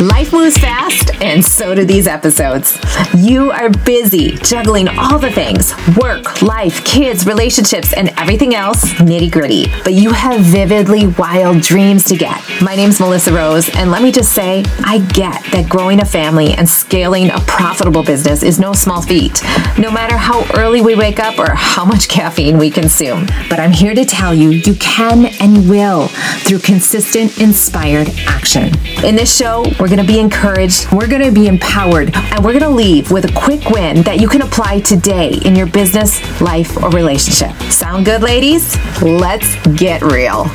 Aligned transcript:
Life 0.00 0.32
moves 0.32 0.56
fast, 0.58 1.10
and 1.20 1.44
so 1.44 1.74
do 1.74 1.84
these 1.84 2.06
episodes. 2.06 2.78
You 3.14 3.50
are 3.50 3.68
busy 3.68 4.32
juggling 4.36 4.88
all 4.88 5.18
the 5.18 5.30
things 5.30 5.74
work, 5.96 6.40
life, 6.42 6.84
kids, 6.84 7.26
relationships, 7.26 7.92
and 7.92 8.08
everything 8.16 8.54
else 8.54 8.84
nitty 8.94 9.30
gritty. 9.30 9.66
But 9.84 9.92
you 9.92 10.10
have 10.10 10.40
vividly 10.40 11.08
wild 11.08 11.60
dreams 11.60 12.04
to 12.04 12.16
get. 12.16 12.42
My 12.62 12.74
name's 12.74 13.00
Melissa 13.00 13.32
Rose, 13.32 13.68
and 13.76 13.90
let 13.90 14.02
me 14.02 14.10
just 14.10 14.32
say, 14.32 14.64
I 14.84 14.98
get 15.12 15.42
that 15.52 15.68
growing 15.68 16.00
a 16.00 16.04
family 16.04 16.54
and 16.54 16.68
scaling 16.68 17.30
a 17.30 17.40
profitable 17.40 18.02
business 18.02 18.42
is 18.42 18.58
no 18.58 18.72
small 18.72 19.02
feat, 19.02 19.42
no 19.78 19.90
matter 19.90 20.16
how 20.16 20.46
early 20.56 20.80
we 20.80 20.94
wake 20.94 21.20
up 21.20 21.38
or 21.38 21.54
how 21.54 21.84
much 21.84 22.08
caffeine 22.08 22.56
we 22.56 22.70
consume. 22.70 23.26
But 23.48 23.60
I'm 23.60 23.72
here 23.72 23.94
to 23.94 24.04
tell 24.04 24.34
you, 24.34 24.50
you 24.50 24.74
can 24.76 25.26
and 25.40 25.68
will 25.68 26.08
through 26.44 26.60
consistent, 26.60 27.38
inspired 27.40 28.08
action. 28.26 28.72
In 29.04 29.16
this 29.16 29.36
show, 29.36 29.64
we're 29.78 29.88
going 29.94 30.06
to 30.06 30.10
be 30.10 30.20
encouraged, 30.20 30.90
we're 30.90 31.06
going 31.06 31.20
to 31.20 31.30
be 31.30 31.48
empowered, 31.48 32.16
and 32.16 32.42
we're 32.42 32.58
going 32.58 32.62
to 32.62 32.68
leave 32.70 33.10
with 33.10 33.26
a 33.26 33.32
quick 33.38 33.68
win 33.68 34.00
that 34.04 34.18
you 34.18 34.26
can 34.26 34.40
apply 34.40 34.80
today 34.80 35.34
in 35.44 35.54
your 35.54 35.66
business, 35.66 36.40
life, 36.40 36.82
or 36.82 36.88
relationship. 36.88 37.54
Sound 37.70 38.06
good, 38.06 38.22
ladies? 38.22 38.74
Let's 39.02 39.54
get 39.76 40.00
real. 40.00 40.50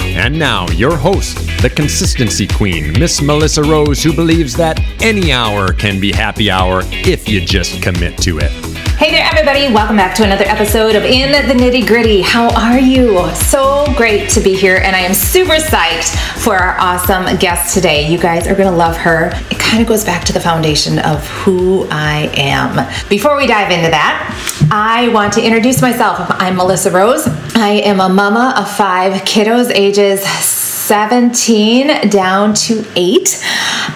And 0.00 0.38
now, 0.38 0.68
your 0.72 0.98
host, 0.98 1.38
the 1.62 1.70
consistency 1.70 2.46
queen, 2.46 2.92
Miss 2.98 3.22
Melissa 3.22 3.62
Rose, 3.62 4.02
who 4.02 4.12
believes 4.12 4.52
that 4.56 4.78
any 5.00 5.32
hour 5.32 5.72
can 5.72 5.98
be 5.98 6.12
happy 6.12 6.50
hour 6.50 6.82
if 6.84 7.26
you 7.26 7.40
just 7.40 7.82
commit 7.82 8.18
to 8.18 8.38
it. 8.38 8.67
Hey 8.98 9.12
there, 9.12 9.24
everybody. 9.24 9.72
Welcome 9.72 9.96
back 9.96 10.16
to 10.16 10.24
another 10.24 10.42
episode 10.46 10.96
of 10.96 11.04
In 11.04 11.30
the 11.30 11.54
Nitty 11.54 11.86
Gritty. 11.86 12.20
How 12.20 12.52
are 12.56 12.80
you? 12.80 13.32
So 13.32 13.86
great 13.96 14.28
to 14.30 14.40
be 14.40 14.56
here, 14.56 14.78
and 14.78 14.96
I 14.96 14.98
am 14.98 15.14
super 15.14 15.52
psyched 15.52 16.16
for 16.42 16.56
our 16.56 16.76
awesome 16.80 17.36
guest 17.36 17.72
today. 17.72 18.10
You 18.10 18.18
guys 18.18 18.48
are 18.48 18.56
going 18.56 18.68
to 18.68 18.76
love 18.76 18.96
her. 18.96 19.30
It 19.52 19.58
kind 19.60 19.80
of 19.80 19.86
goes 19.86 20.04
back 20.04 20.24
to 20.24 20.32
the 20.32 20.40
foundation 20.40 20.98
of 20.98 21.24
who 21.28 21.86
I 21.92 22.28
am. 22.34 22.88
Before 23.08 23.36
we 23.36 23.46
dive 23.46 23.70
into 23.70 23.88
that, 23.88 24.68
I 24.72 25.06
want 25.10 25.32
to 25.34 25.46
introduce 25.46 25.80
myself. 25.80 26.26
I'm 26.30 26.56
Melissa 26.56 26.90
Rose. 26.90 27.24
I 27.54 27.80
am 27.84 28.00
a 28.00 28.08
mama 28.08 28.52
of 28.58 28.68
five 28.68 29.22
kiddos, 29.22 29.70
ages 29.72 30.24
17 30.88 32.08
down 32.08 32.54
to 32.54 32.82
8. 32.96 33.44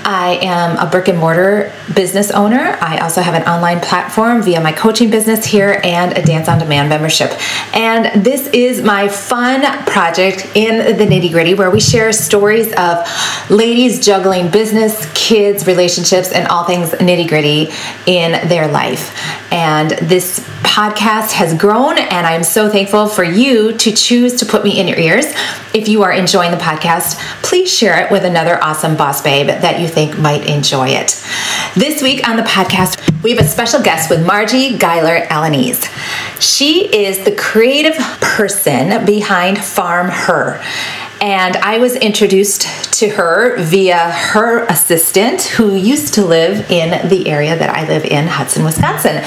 I 0.04 0.38
am 0.42 0.76
a 0.76 0.90
brick 0.90 1.08
and 1.08 1.18
mortar 1.18 1.72
business 1.94 2.30
owner. 2.30 2.76
I 2.82 2.98
also 2.98 3.22
have 3.22 3.32
an 3.32 3.44
online 3.44 3.80
platform 3.80 4.42
via 4.42 4.60
my 4.60 4.72
coaching 4.72 5.08
business 5.08 5.46
here 5.46 5.80
and 5.84 6.12
a 6.12 6.22
dance 6.22 6.50
on 6.50 6.58
demand 6.58 6.90
membership. 6.90 7.30
And 7.74 8.22
this 8.22 8.46
is 8.48 8.82
my 8.82 9.08
fun 9.08 9.62
project 9.86 10.50
in 10.54 10.98
the 10.98 11.06
nitty 11.06 11.32
gritty 11.32 11.54
where 11.54 11.70
we 11.70 11.80
share 11.80 12.12
stories 12.12 12.74
of 12.74 13.08
ladies 13.48 14.04
juggling 14.04 14.50
business, 14.50 15.10
kids, 15.14 15.66
relationships, 15.66 16.30
and 16.30 16.46
all 16.48 16.64
things 16.64 16.90
nitty 16.90 17.26
gritty 17.26 17.70
in 18.04 18.32
their 18.50 18.68
life. 18.68 19.16
And 19.50 19.92
this 19.92 20.40
podcast 20.62 21.32
has 21.32 21.54
grown, 21.54 21.98
and 21.98 22.26
I'm 22.26 22.44
so 22.44 22.68
thankful 22.68 23.06
for 23.06 23.24
you 23.24 23.72
to 23.78 23.92
choose 23.92 24.36
to 24.36 24.46
put 24.46 24.62
me 24.62 24.78
in 24.78 24.88
your 24.88 24.98
ears. 24.98 25.26
If 25.74 25.88
you 25.88 26.02
are 26.02 26.12
enjoying 26.12 26.50
the 26.50 26.58
podcast, 26.58 27.18
please 27.42 27.72
share 27.72 28.04
it 28.04 28.10
with 28.10 28.24
another 28.24 28.62
awesome 28.62 28.94
boss 28.94 29.22
babe 29.22 29.46
that 29.46 29.80
you 29.80 29.88
think 29.88 30.18
might 30.18 30.46
enjoy 30.46 30.88
it. 30.88 31.24
This 31.74 32.02
week 32.02 32.28
on 32.28 32.36
the 32.36 32.42
podcast, 32.42 33.00
we 33.22 33.30
have 33.30 33.42
a 33.42 33.48
special 33.48 33.82
guest 33.82 34.10
with 34.10 34.20
Marji 34.20 34.76
Guyler 34.76 35.26
Alaniz. 35.28 35.88
She 36.40 36.94
is 36.94 37.24
the 37.24 37.34
creative 37.34 37.96
person 38.20 39.06
behind 39.06 39.56
FarmHer. 39.56 40.62
And 41.22 41.56
I 41.58 41.78
was 41.78 41.94
introduced 41.94 42.62
to 42.94 43.08
her 43.10 43.56
via 43.62 44.10
her 44.10 44.64
assistant 44.64 45.42
who 45.42 45.76
used 45.76 46.14
to 46.14 46.24
live 46.24 46.68
in 46.68 47.08
the 47.08 47.28
area 47.28 47.56
that 47.56 47.70
I 47.70 47.86
live 47.86 48.04
in, 48.04 48.26
Hudson, 48.26 48.64
Wisconsin. 48.64 49.22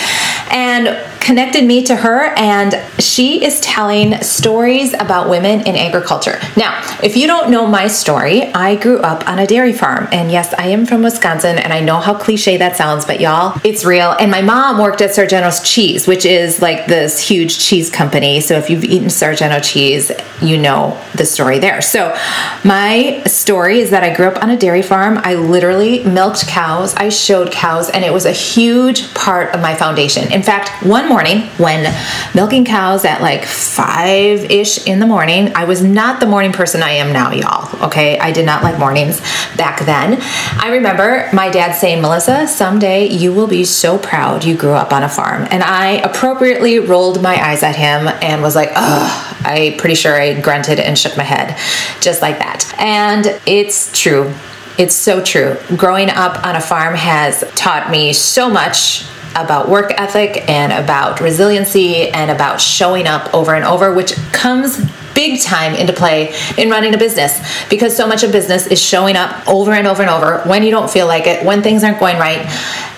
And 0.52 0.98
connected 1.26 1.66
me 1.66 1.84
to 1.84 1.96
her, 1.96 2.25
and 2.38 2.80
she 3.02 3.44
is 3.44 3.59
telling 3.62 4.22
stories 4.22 4.94
about 4.94 5.28
women 5.28 5.62
in 5.62 5.75
agriculture. 5.75 6.40
Now, 6.56 6.80
if 7.02 7.18
you 7.18 7.25
don't 7.25 7.50
know 7.50 7.66
my 7.66 7.88
story, 7.88 8.53
I 8.53 8.75
grew 8.75 9.00
up 9.00 9.28
on 9.28 9.40
a 9.40 9.48
dairy 9.48 9.74
farm, 9.74 10.08
and 10.12 10.31
yes, 10.31 10.53
I 10.53 10.68
am 10.68 10.86
from 10.86 11.02
Wisconsin, 11.02 11.58
and 11.58 11.74
I 11.74 11.80
know 11.80 12.00
how 12.00 12.14
cliche 12.14 12.58
that 12.58 12.78
sounds, 12.78 13.06
but 13.06 13.19
y'all, 13.19 13.59
it's 13.64 13.84
real. 13.84 14.12
And 14.19 14.30
my 14.30 14.44
mom 14.44 14.78
worked 14.78 15.02
at 15.02 15.16
Sargento 15.16 15.50
Cheese, 15.64 16.06
which 16.06 16.25
is 16.25 16.62
like 16.62 16.86
this 16.86 17.19
huge 17.28 17.58
cheese 17.58 17.90
company. 17.90 18.40
So 18.40 18.59
if 18.59 18.69
you've 18.69 18.84
eaten 18.84 19.09
Sargento 19.09 19.59
cheese, 19.59 20.12
you 20.44 20.59
know 20.59 21.02
the 21.16 21.25
story 21.25 21.58
there. 21.58 21.81
So 21.85 22.18
my 22.63 23.23
story 23.25 23.79
is 23.79 23.91
that 23.91 24.03
I 24.03 24.13
grew 24.13 24.28
up 24.28 24.41
on 24.44 24.50
a 24.50 24.57
dairy 24.57 24.81
farm. 24.81 25.19
I 25.23 25.35
literally 25.35 26.03
milked 26.03 26.47
cows, 26.47 26.94
I 26.96 27.09
showed 27.09 27.51
cows, 27.51 27.90
and 27.90 28.03
it 28.03 28.12
was 28.12 28.25
a 28.25 28.31
huge 28.31 29.13
part 29.13 29.53
of 29.53 29.62
my 29.62 29.75
foundation. 29.75 30.31
In 30.31 30.44
fact, 30.44 30.84
one 30.84 31.07
morning 31.07 31.41
when 31.57 31.94
milking 32.34 32.66
cows 32.66 33.06
at 33.06 33.22
like 33.22 33.45
five 33.45 34.51
ish 34.51 34.85
in 34.88 35.00
the 35.00 35.06
morning. 35.06 35.53
I 35.56 35.66
was 35.66 35.84
not 35.84 36.19
the 36.19 36.25
morning 36.25 36.51
person 36.51 36.81
I 36.81 36.91
am 36.91 37.13
now, 37.13 37.31
y'all. 37.31 37.85
Okay. 37.85 38.18
I 38.19 38.31
did 38.31 38.45
not 38.45 38.63
like 38.63 38.79
mornings 38.79 39.19
back 39.57 39.85
then. 39.85 40.18
I 40.22 40.69
remember 40.74 41.29
my 41.34 41.50
dad 41.50 41.74
saying, 41.74 42.01
Melissa, 42.01 42.47
someday 42.47 43.07
you 43.07 43.34
will 43.34 43.47
be 43.47 43.66
so 43.66 43.97
proud 43.97 44.44
you 44.44 44.56
grew 44.56 44.74
up 44.74 44.91
on 44.91 45.03
a 45.03 45.09
farm. 45.09 45.47
And 45.50 45.63
I 45.63 45.94
appropriately 46.03 46.79
rolled 46.79 47.22
my 47.22 47.35
eyes 47.35 47.63
at 47.63 47.75
him 47.75 48.07
and 48.22 48.41
was 48.41 48.56
like, 48.56 48.69
ugh. 48.75 49.25
I 49.45 49.75
pretty 49.78 49.95
sure 49.95 50.19
I 50.19 50.39
grunted 50.39 50.79
and 50.79 50.97
shook 50.97 51.16
my 51.17 51.23
head 51.23 51.57
just 52.01 52.22
like 52.22 52.39
that. 52.39 52.73
And 52.78 53.39
it's 53.45 53.97
true. 53.97 54.33
It's 54.78 54.95
so 54.95 55.23
true. 55.23 55.57
Growing 55.78 56.09
up 56.09 56.45
on 56.45 56.56
a 56.56 56.61
farm 56.61 56.95
has 56.95 57.44
taught 57.56 57.89
me 57.89 58.11
so 58.13 58.50
much 58.50 59.06
about 59.35 59.69
work 59.69 59.94
ethic 59.97 60.50
and 60.50 60.72
about 60.72 61.19
resiliency 61.19 62.09
and 62.09 62.31
about 62.31 62.59
showing 62.59 63.06
up 63.06 63.33
over 63.33 63.53
and 63.53 63.66
over, 63.66 63.94
which 63.94 64.13
comes 64.31 64.79
big 65.13 65.41
time 65.41 65.73
into 65.75 65.94
play 65.94 66.33
in 66.57 66.69
running 66.69 66.94
a 66.94 66.97
business 66.97 67.39
because 67.69 67.95
so 67.95 68.06
much 68.06 68.23
of 68.23 68.31
business 68.31 68.67
is 68.67 68.81
showing 68.81 69.16
up 69.16 69.47
over 69.47 69.72
and 69.72 69.88
over 69.88 70.01
and 70.01 70.12
over 70.12 70.41
when 70.47 70.63
you 70.63 70.72
don't 70.72 70.89
feel 70.89 71.07
like 71.07 71.25
it, 71.25 71.45
when 71.45 71.62
things 71.62 71.83
aren't 71.83 72.00
going 72.00 72.17
right, 72.17 72.45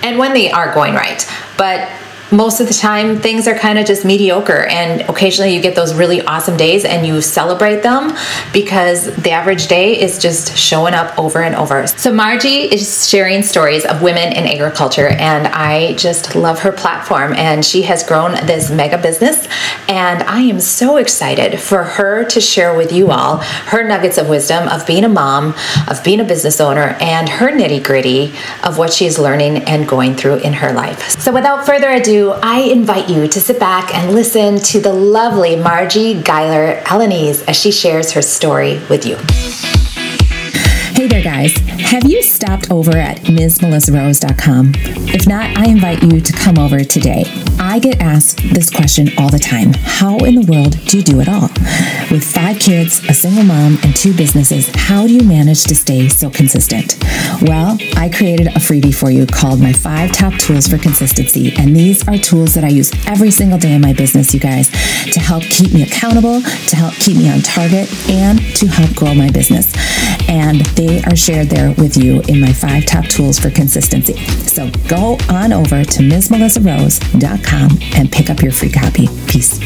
and 0.03 0.17
when 0.17 0.33
they 0.33 0.51
are 0.51 0.73
going 0.73 0.93
right. 0.93 1.29
But 1.57 1.89
most 2.31 2.59
of 2.59 2.67
the 2.67 2.73
time 2.73 3.17
things 3.17 3.47
are 3.47 3.55
kind 3.55 3.79
of 3.79 3.85
just 3.85 4.03
mediocre 4.03 4.65
and 4.65 5.01
occasionally 5.09 5.55
you 5.55 5.61
get 5.61 5.75
those 5.75 5.93
really 5.93 6.21
awesome 6.21 6.57
days 6.57 6.83
and 6.83 7.05
you 7.05 7.21
celebrate 7.21 7.83
them 7.83 8.15
because 8.51 9.15
the 9.15 9.31
average 9.31 9.67
day 9.67 9.99
is 9.99 10.19
just 10.19 10.55
showing 10.57 10.93
up 10.93 11.17
over 11.17 11.41
and 11.41 11.55
over. 11.55 11.87
So 11.87 12.11
marji 12.11 12.71
is 12.71 13.07
sharing 13.07 13.43
stories 13.43 13.85
of 13.85 14.01
women 14.01 14.33
in 14.33 14.45
agriculture 14.45 15.07
and 15.07 15.47
i 15.47 15.93
just 15.93 16.35
love 16.35 16.59
her 16.59 16.71
platform 16.71 17.33
and 17.33 17.63
she 17.63 17.83
has 17.83 18.03
grown 18.03 18.31
this 18.45 18.69
mega 18.69 18.97
business 18.97 19.47
and 19.87 20.23
i 20.23 20.39
am 20.39 20.59
so 20.59 20.97
excited 20.97 21.59
for 21.59 21.83
her 21.83 22.25
to 22.25 22.41
share 22.41 22.75
with 22.75 22.91
you 22.91 23.11
all 23.11 23.37
her 23.37 23.87
nuggets 23.87 24.17
of 24.17 24.27
wisdom 24.29 24.67
of 24.69 24.85
being 24.85 25.03
a 25.03 25.09
mom 25.09 25.53
of 25.87 26.03
being 26.03 26.19
a 26.19 26.23
business 26.23 26.59
owner 26.59 26.97
and 26.99 27.29
her 27.29 27.51
nitty 27.51 27.83
gritty 27.83 28.33
of 28.63 28.77
what 28.77 28.91
she's 28.91 29.17
learning 29.17 29.57
and 29.63 29.87
going 29.87 30.15
through 30.15 30.35
in 30.37 30.53
her 30.53 30.73
life. 30.73 31.09
So 31.19 31.31
without 31.31 31.65
further 31.65 31.89
ado 31.91 32.16
I 32.25 32.61
invite 32.61 33.09
you 33.09 33.27
to 33.27 33.39
sit 33.39 33.59
back 33.59 33.93
and 33.93 34.13
listen 34.13 34.57
to 34.71 34.79
the 34.79 34.93
lovely 34.93 35.55
Marji 35.55 36.21
Guyler 36.23 36.81
Alaniz 36.83 37.47
as 37.47 37.55
she 37.55 37.71
shares 37.71 38.13
her 38.13 38.21
story 38.21 38.81
with 38.89 39.05
you. 39.05 39.17
Hey 41.07 41.21
there, 41.21 41.23
guys. 41.23 41.55
Have 41.79 42.03
you 42.03 42.21
stopped 42.21 42.69
over 42.69 42.97
at 42.97 43.19
MsMelissaRose.com? 43.19 44.73
If 45.07 45.25
not, 45.25 45.57
I 45.57 45.69
invite 45.69 46.03
you 46.03 46.19
to 46.19 46.33
come 46.33 46.59
over 46.59 46.83
today. 46.83 47.23
I 47.57 47.79
get 47.79 48.01
asked 48.01 48.39
this 48.53 48.69
question 48.69 49.07
all 49.17 49.29
the 49.29 49.39
time 49.39 49.71
How 49.73 50.17
in 50.17 50.35
the 50.35 50.51
world 50.51 50.77
do 50.85 50.97
you 50.97 51.03
do 51.03 51.21
it 51.21 51.29
all? 51.29 51.47
With 52.11 52.25
five 52.25 52.59
kids, 52.59 52.99
a 53.07 53.13
single 53.13 53.45
mom, 53.45 53.77
and 53.83 53.95
two 53.95 54.13
businesses, 54.13 54.69
how 54.75 55.07
do 55.07 55.13
you 55.13 55.23
manage 55.23 55.63
to 55.63 55.75
stay 55.75 56.09
so 56.09 56.29
consistent? 56.29 56.97
Well, 57.41 57.77
I 57.95 58.09
created 58.09 58.47
a 58.47 58.59
freebie 58.59 58.93
for 58.93 59.09
you 59.09 59.25
called 59.25 59.61
My 59.61 59.71
Five 59.71 60.11
Top 60.11 60.33
Tools 60.33 60.67
for 60.67 60.77
Consistency. 60.77 61.53
And 61.57 61.73
these 61.73 62.05
are 62.09 62.17
tools 62.17 62.53
that 62.55 62.65
I 62.65 62.69
use 62.69 62.91
every 63.07 63.31
single 63.31 63.57
day 63.57 63.73
in 63.73 63.81
my 63.81 63.93
business, 63.93 64.33
you 64.33 64.41
guys, 64.41 64.69
to 65.13 65.21
help 65.21 65.43
keep 65.43 65.73
me 65.73 65.83
accountable, 65.83 66.41
to 66.41 66.75
help 66.75 66.95
keep 66.95 67.15
me 67.15 67.31
on 67.31 67.39
target, 67.39 67.87
and 68.09 68.39
to 68.57 68.67
help 68.67 68.93
grow 68.93 69.13
my 69.13 69.31
business. 69.31 69.71
And 70.27 70.65
they 70.75 70.96
they 70.97 71.11
are 71.11 71.15
shared 71.15 71.47
there 71.47 71.71
with 71.77 71.95
you 71.97 72.21
in 72.27 72.39
my 72.39 72.51
five 72.51 72.85
top 72.85 73.05
tools 73.05 73.39
for 73.39 73.49
consistency. 73.49 74.15
So 74.47 74.69
go 74.87 75.17
on 75.29 75.53
over 75.53 75.83
to 75.83 75.99
MsMelissaRose.com 75.99 77.79
and 77.95 78.11
pick 78.11 78.29
up 78.29 78.41
your 78.41 78.51
free 78.51 78.71
copy. 78.71 79.07
Peace. 79.27 79.59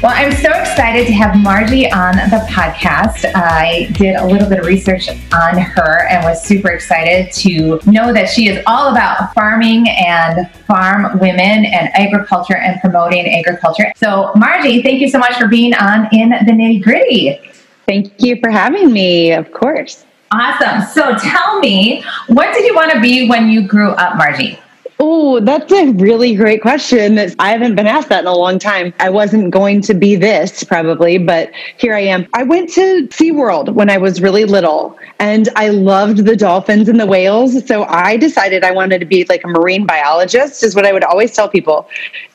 Well, 0.00 0.12
I'm 0.14 0.30
so 0.30 0.50
excited 0.52 1.08
to 1.08 1.12
have 1.12 1.34
Marji 1.34 1.92
on 1.92 2.16
the 2.30 2.46
podcast. 2.48 3.30
I 3.34 3.88
did 3.92 4.14
a 4.14 4.24
little 4.24 4.48
bit 4.48 4.60
of 4.60 4.66
research 4.66 5.08
on 5.32 5.58
her 5.58 6.06
and 6.08 6.24
was 6.24 6.44
super 6.44 6.70
excited 6.70 7.32
to 7.32 7.80
know 7.90 8.12
that 8.12 8.28
she 8.28 8.48
is 8.48 8.62
all 8.66 8.90
about 8.90 9.34
farming 9.34 9.88
and 9.88 10.48
farm 10.68 11.18
women 11.18 11.64
and 11.64 11.90
agriculture 11.94 12.56
and 12.56 12.80
promoting 12.80 13.34
agriculture. 13.34 13.92
So, 13.96 14.32
Marji, 14.36 14.84
thank 14.84 15.00
you 15.00 15.08
so 15.08 15.18
much 15.18 15.34
for 15.36 15.48
being 15.48 15.74
on 15.74 16.08
in 16.12 16.30
the 16.30 16.52
nitty 16.52 16.82
gritty. 16.82 17.40
Thank 17.86 18.12
you 18.22 18.38
for 18.40 18.50
having 18.50 18.92
me, 18.92 19.32
of 19.32 19.50
course. 19.50 20.04
Awesome. 20.30 20.82
So 20.92 21.16
tell 21.16 21.58
me, 21.60 22.04
what 22.26 22.52
did 22.54 22.66
you 22.66 22.74
want 22.74 22.92
to 22.92 23.00
be 23.00 23.28
when 23.28 23.48
you 23.48 23.66
grew 23.66 23.90
up, 23.92 24.18
Marji? 24.18 24.58
Oh, 25.00 25.38
that's 25.38 25.70
a 25.70 25.92
really 25.92 26.34
great 26.34 26.60
question. 26.60 27.18
I 27.38 27.50
haven't 27.50 27.76
been 27.76 27.86
asked 27.86 28.08
that 28.08 28.22
in 28.22 28.26
a 28.26 28.34
long 28.34 28.58
time. 28.58 28.92
I 28.98 29.10
wasn't 29.10 29.52
going 29.52 29.80
to 29.82 29.94
be 29.94 30.16
this 30.16 30.64
probably, 30.64 31.18
but 31.18 31.52
here 31.76 31.94
I 31.94 32.00
am. 32.00 32.26
I 32.34 32.42
went 32.42 32.68
to 32.70 33.06
SeaWorld 33.06 33.74
when 33.74 33.90
I 33.90 33.98
was 33.98 34.20
really 34.20 34.44
little 34.44 34.98
and 35.20 35.48
I 35.54 35.68
loved 35.68 36.24
the 36.24 36.34
dolphins 36.34 36.88
and 36.88 36.98
the 36.98 37.06
whales. 37.06 37.64
So 37.66 37.84
I 37.84 38.16
decided 38.16 38.64
I 38.64 38.72
wanted 38.72 38.98
to 38.98 39.04
be 39.04 39.24
like 39.28 39.44
a 39.44 39.48
marine 39.48 39.86
biologist, 39.86 40.64
is 40.64 40.74
what 40.74 40.84
I 40.84 40.92
would 40.92 41.04
always 41.04 41.32
tell 41.32 41.48
people 41.48 41.88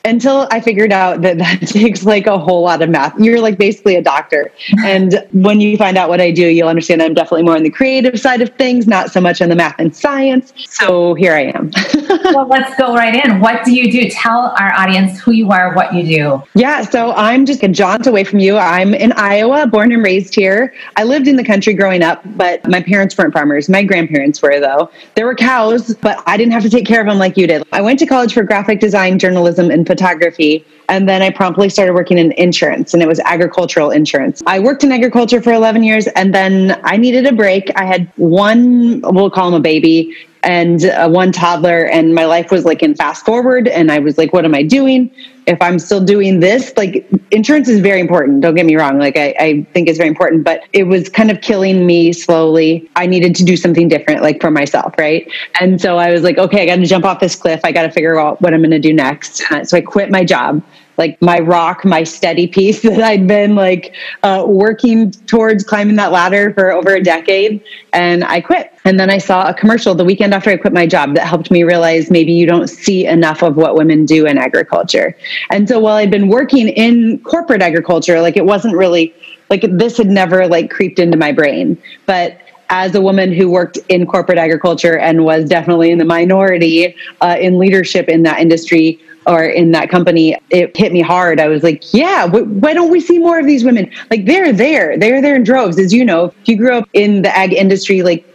until 0.06 0.48
I 0.50 0.60
figured 0.60 0.92
out 0.92 1.20
that 1.20 1.36
that 1.44 1.60
takes 1.68 2.04
like 2.04 2.26
a 2.26 2.38
whole 2.38 2.62
lot 2.62 2.80
of 2.80 2.88
math. 2.88 3.14
You're 3.18 3.40
like 3.40 3.58
basically 3.58 3.96
a 3.96 4.02
doctor. 4.02 4.50
And 4.84 5.26
when 5.32 5.60
you 5.60 5.76
find 5.76 5.98
out 5.98 6.08
what 6.08 6.20
I 6.20 6.30
do, 6.30 6.46
you'll 6.46 6.68
understand 6.68 7.02
I'm 7.02 7.12
definitely 7.12 7.42
more 7.42 7.56
on 7.56 7.62
the 7.62 7.70
creative 7.70 8.18
side 8.18 8.40
of 8.40 8.48
things, 8.54 8.86
not 8.86 9.10
so 9.10 9.20
much 9.20 9.42
on 9.42 9.50
the 9.50 9.56
math 9.56 9.76
and 9.78 9.94
science. 9.94 10.54
So 10.56 11.12
here 11.14 11.34
I 11.34 11.52
am. 11.54 11.70
let's 12.54 12.76
go 12.76 12.94
right 12.94 13.24
in. 13.24 13.40
What 13.40 13.64
do 13.64 13.74
you 13.74 13.90
do? 13.90 14.08
Tell 14.08 14.54
our 14.60 14.72
audience 14.74 15.18
who 15.18 15.32
you 15.32 15.50
are, 15.50 15.74
what 15.74 15.92
you 15.92 16.04
do. 16.04 16.42
Yeah, 16.54 16.82
so 16.82 17.12
I'm 17.16 17.46
just 17.46 17.64
a 17.64 17.68
jaunt 17.68 18.06
away 18.06 18.22
from 18.22 18.38
you. 18.38 18.56
I'm 18.56 18.94
in 18.94 19.10
Iowa, 19.12 19.66
born 19.66 19.90
and 19.90 20.04
raised 20.04 20.36
here. 20.36 20.72
I 20.94 21.02
lived 21.02 21.26
in 21.26 21.34
the 21.34 21.42
country 21.42 21.74
growing 21.74 22.04
up, 22.04 22.22
but 22.36 22.64
my 22.68 22.80
parents 22.80 23.18
weren't 23.18 23.32
farmers. 23.32 23.68
My 23.68 23.82
grandparents 23.82 24.40
were, 24.40 24.60
though. 24.60 24.88
There 25.16 25.26
were 25.26 25.34
cows, 25.34 25.94
but 25.96 26.22
I 26.26 26.36
didn't 26.36 26.52
have 26.52 26.62
to 26.62 26.70
take 26.70 26.86
care 26.86 27.00
of 27.00 27.08
them 27.08 27.18
like 27.18 27.36
you 27.36 27.48
did. 27.48 27.66
I 27.72 27.82
went 27.82 27.98
to 27.98 28.06
college 28.06 28.32
for 28.32 28.44
graphic 28.44 28.78
design, 28.78 29.18
journalism, 29.18 29.72
and 29.72 29.84
photography. 29.84 30.64
And 30.88 31.08
then 31.08 31.22
I 31.22 31.30
promptly 31.30 31.68
started 31.70 31.94
working 31.94 32.18
in 32.18 32.30
insurance, 32.32 32.94
and 32.94 33.02
it 33.02 33.08
was 33.08 33.18
agricultural 33.20 33.90
insurance. 33.90 34.42
I 34.46 34.60
worked 34.60 34.84
in 34.84 34.92
agriculture 34.92 35.42
for 35.42 35.52
11 35.52 35.82
years, 35.82 36.06
and 36.08 36.32
then 36.32 36.80
I 36.84 36.98
needed 36.98 37.26
a 37.26 37.32
break. 37.32 37.72
I 37.74 37.84
had 37.84 38.12
one, 38.16 39.00
we'll 39.00 39.30
call 39.30 39.48
him 39.48 39.54
a 39.54 39.60
baby, 39.60 40.14
and 40.44 40.84
uh, 40.84 41.08
one 41.08 41.32
toddler 41.32 41.86
and 41.86 42.14
my 42.14 42.24
life 42.24 42.50
was 42.50 42.64
like 42.64 42.82
in 42.82 42.94
fast 42.94 43.24
forward 43.24 43.68
and 43.68 43.90
i 43.90 43.98
was 43.98 44.18
like 44.18 44.32
what 44.32 44.44
am 44.44 44.54
i 44.54 44.62
doing? 44.62 45.10
If 45.46 45.60
i'm 45.60 45.78
still 45.78 46.02
doing 46.02 46.40
this 46.40 46.72
like 46.76 47.06
insurance 47.30 47.68
is 47.68 47.80
very 47.80 48.00
important 48.00 48.40
don't 48.40 48.54
get 48.54 48.64
me 48.64 48.76
wrong 48.76 48.98
like 48.98 49.16
I, 49.16 49.34
I 49.38 49.66
think 49.72 49.88
it's 49.88 49.98
very 49.98 50.08
important 50.08 50.44
but 50.44 50.62
it 50.72 50.84
was 50.84 51.08
kind 51.08 51.30
of 51.30 51.40
killing 51.40 51.86
me 51.86 52.12
slowly. 52.12 52.88
I 52.96 53.06
needed 53.06 53.34
to 53.36 53.44
do 53.44 53.56
something 53.56 53.88
different 53.88 54.22
like 54.22 54.40
for 54.40 54.50
myself 54.50 54.94
right? 54.96 55.30
And 55.60 55.80
so 55.80 55.98
i 55.98 56.10
was 56.10 56.22
like 56.22 56.38
okay 56.38 56.62
i 56.62 56.66
got 56.66 56.76
to 56.76 56.86
jump 56.86 57.04
off 57.04 57.20
this 57.20 57.36
cliff. 57.36 57.60
I 57.64 57.72
got 57.72 57.82
to 57.82 57.90
figure 57.90 58.18
out 58.18 58.40
what 58.40 58.54
i'm 58.54 58.62
to 58.62 58.78
do 58.78 58.92
next. 58.92 59.42
So 59.64 59.76
i 59.76 59.80
quit 59.80 60.10
my 60.10 60.24
job 60.24 60.62
like 60.96 61.20
my 61.20 61.38
rock, 61.38 61.84
my 61.84 62.04
steady 62.04 62.46
piece 62.46 62.82
that 62.82 63.02
I'd 63.02 63.26
been 63.26 63.54
like 63.54 63.94
uh, 64.22 64.44
working 64.46 65.10
towards 65.10 65.64
climbing 65.64 65.96
that 65.96 66.12
ladder 66.12 66.52
for 66.54 66.70
over 66.70 66.94
a 66.94 67.02
decade. 67.02 67.62
And 67.92 68.24
I 68.24 68.40
quit. 68.40 68.72
And 68.84 69.00
then 69.00 69.10
I 69.10 69.18
saw 69.18 69.48
a 69.48 69.54
commercial 69.54 69.94
the 69.94 70.04
weekend 70.04 70.34
after 70.34 70.50
I 70.50 70.56
quit 70.56 70.72
my 70.72 70.86
job 70.86 71.14
that 71.14 71.26
helped 71.26 71.50
me 71.50 71.62
realize 71.62 72.10
maybe 72.10 72.32
you 72.32 72.46
don't 72.46 72.68
see 72.68 73.06
enough 73.06 73.42
of 73.42 73.56
what 73.56 73.76
women 73.76 74.04
do 74.04 74.26
in 74.26 74.36
agriculture. 74.36 75.16
And 75.50 75.68
so 75.68 75.80
while 75.80 75.96
I'd 75.96 76.10
been 76.10 76.28
working 76.28 76.68
in 76.68 77.18
corporate 77.20 77.62
agriculture, 77.62 78.20
like 78.20 78.36
it 78.36 78.44
wasn't 78.44 78.76
really 78.76 79.14
like 79.50 79.62
this 79.70 79.96
had 79.96 80.08
never 80.08 80.46
like 80.46 80.70
creeped 80.70 80.98
into 80.98 81.16
my 81.16 81.32
brain. 81.32 81.80
But 82.06 82.38
as 82.70 82.94
a 82.94 83.00
woman 83.00 83.32
who 83.32 83.50
worked 83.50 83.78
in 83.88 84.06
corporate 84.06 84.38
agriculture 84.38 84.98
and 84.98 85.24
was 85.24 85.48
definitely 85.48 85.90
in 85.90 85.98
the 85.98 86.04
minority 86.04 86.96
uh, 87.20 87.36
in 87.40 87.58
leadership 87.58 88.08
in 88.08 88.22
that 88.22 88.40
industry, 88.40 88.98
or 89.26 89.44
in 89.44 89.72
that 89.72 89.90
company, 89.90 90.36
it 90.50 90.76
hit 90.76 90.92
me 90.92 91.00
hard. 91.00 91.40
I 91.40 91.48
was 91.48 91.62
like, 91.62 91.94
yeah, 91.94 92.26
why 92.26 92.74
don't 92.74 92.90
we 92.90 93.00
see 93.00 93.18
more 93.18 93.38
of 93.38 93.46
these 93.46 93.64
women? 93.64 93.90
Like 94.10 94.26
they're 94.26 94.52
there, 94.52 94.98
they're 94.98 95.22
there 95.22 95.36
in 95.36 95.44
droves. 95.44 95.78
As 95.78 95.92
you 95.92 96.04
know, 96.04 96.26
if 96.26 96.48
you 96.48 96.56
grew 96.56 96.74
up 96.74 96.88
in 96.92 97.22
the 97.22 97.36
ag 97.36 97.52
industry, 97.52 98.02
like 98.02 98.26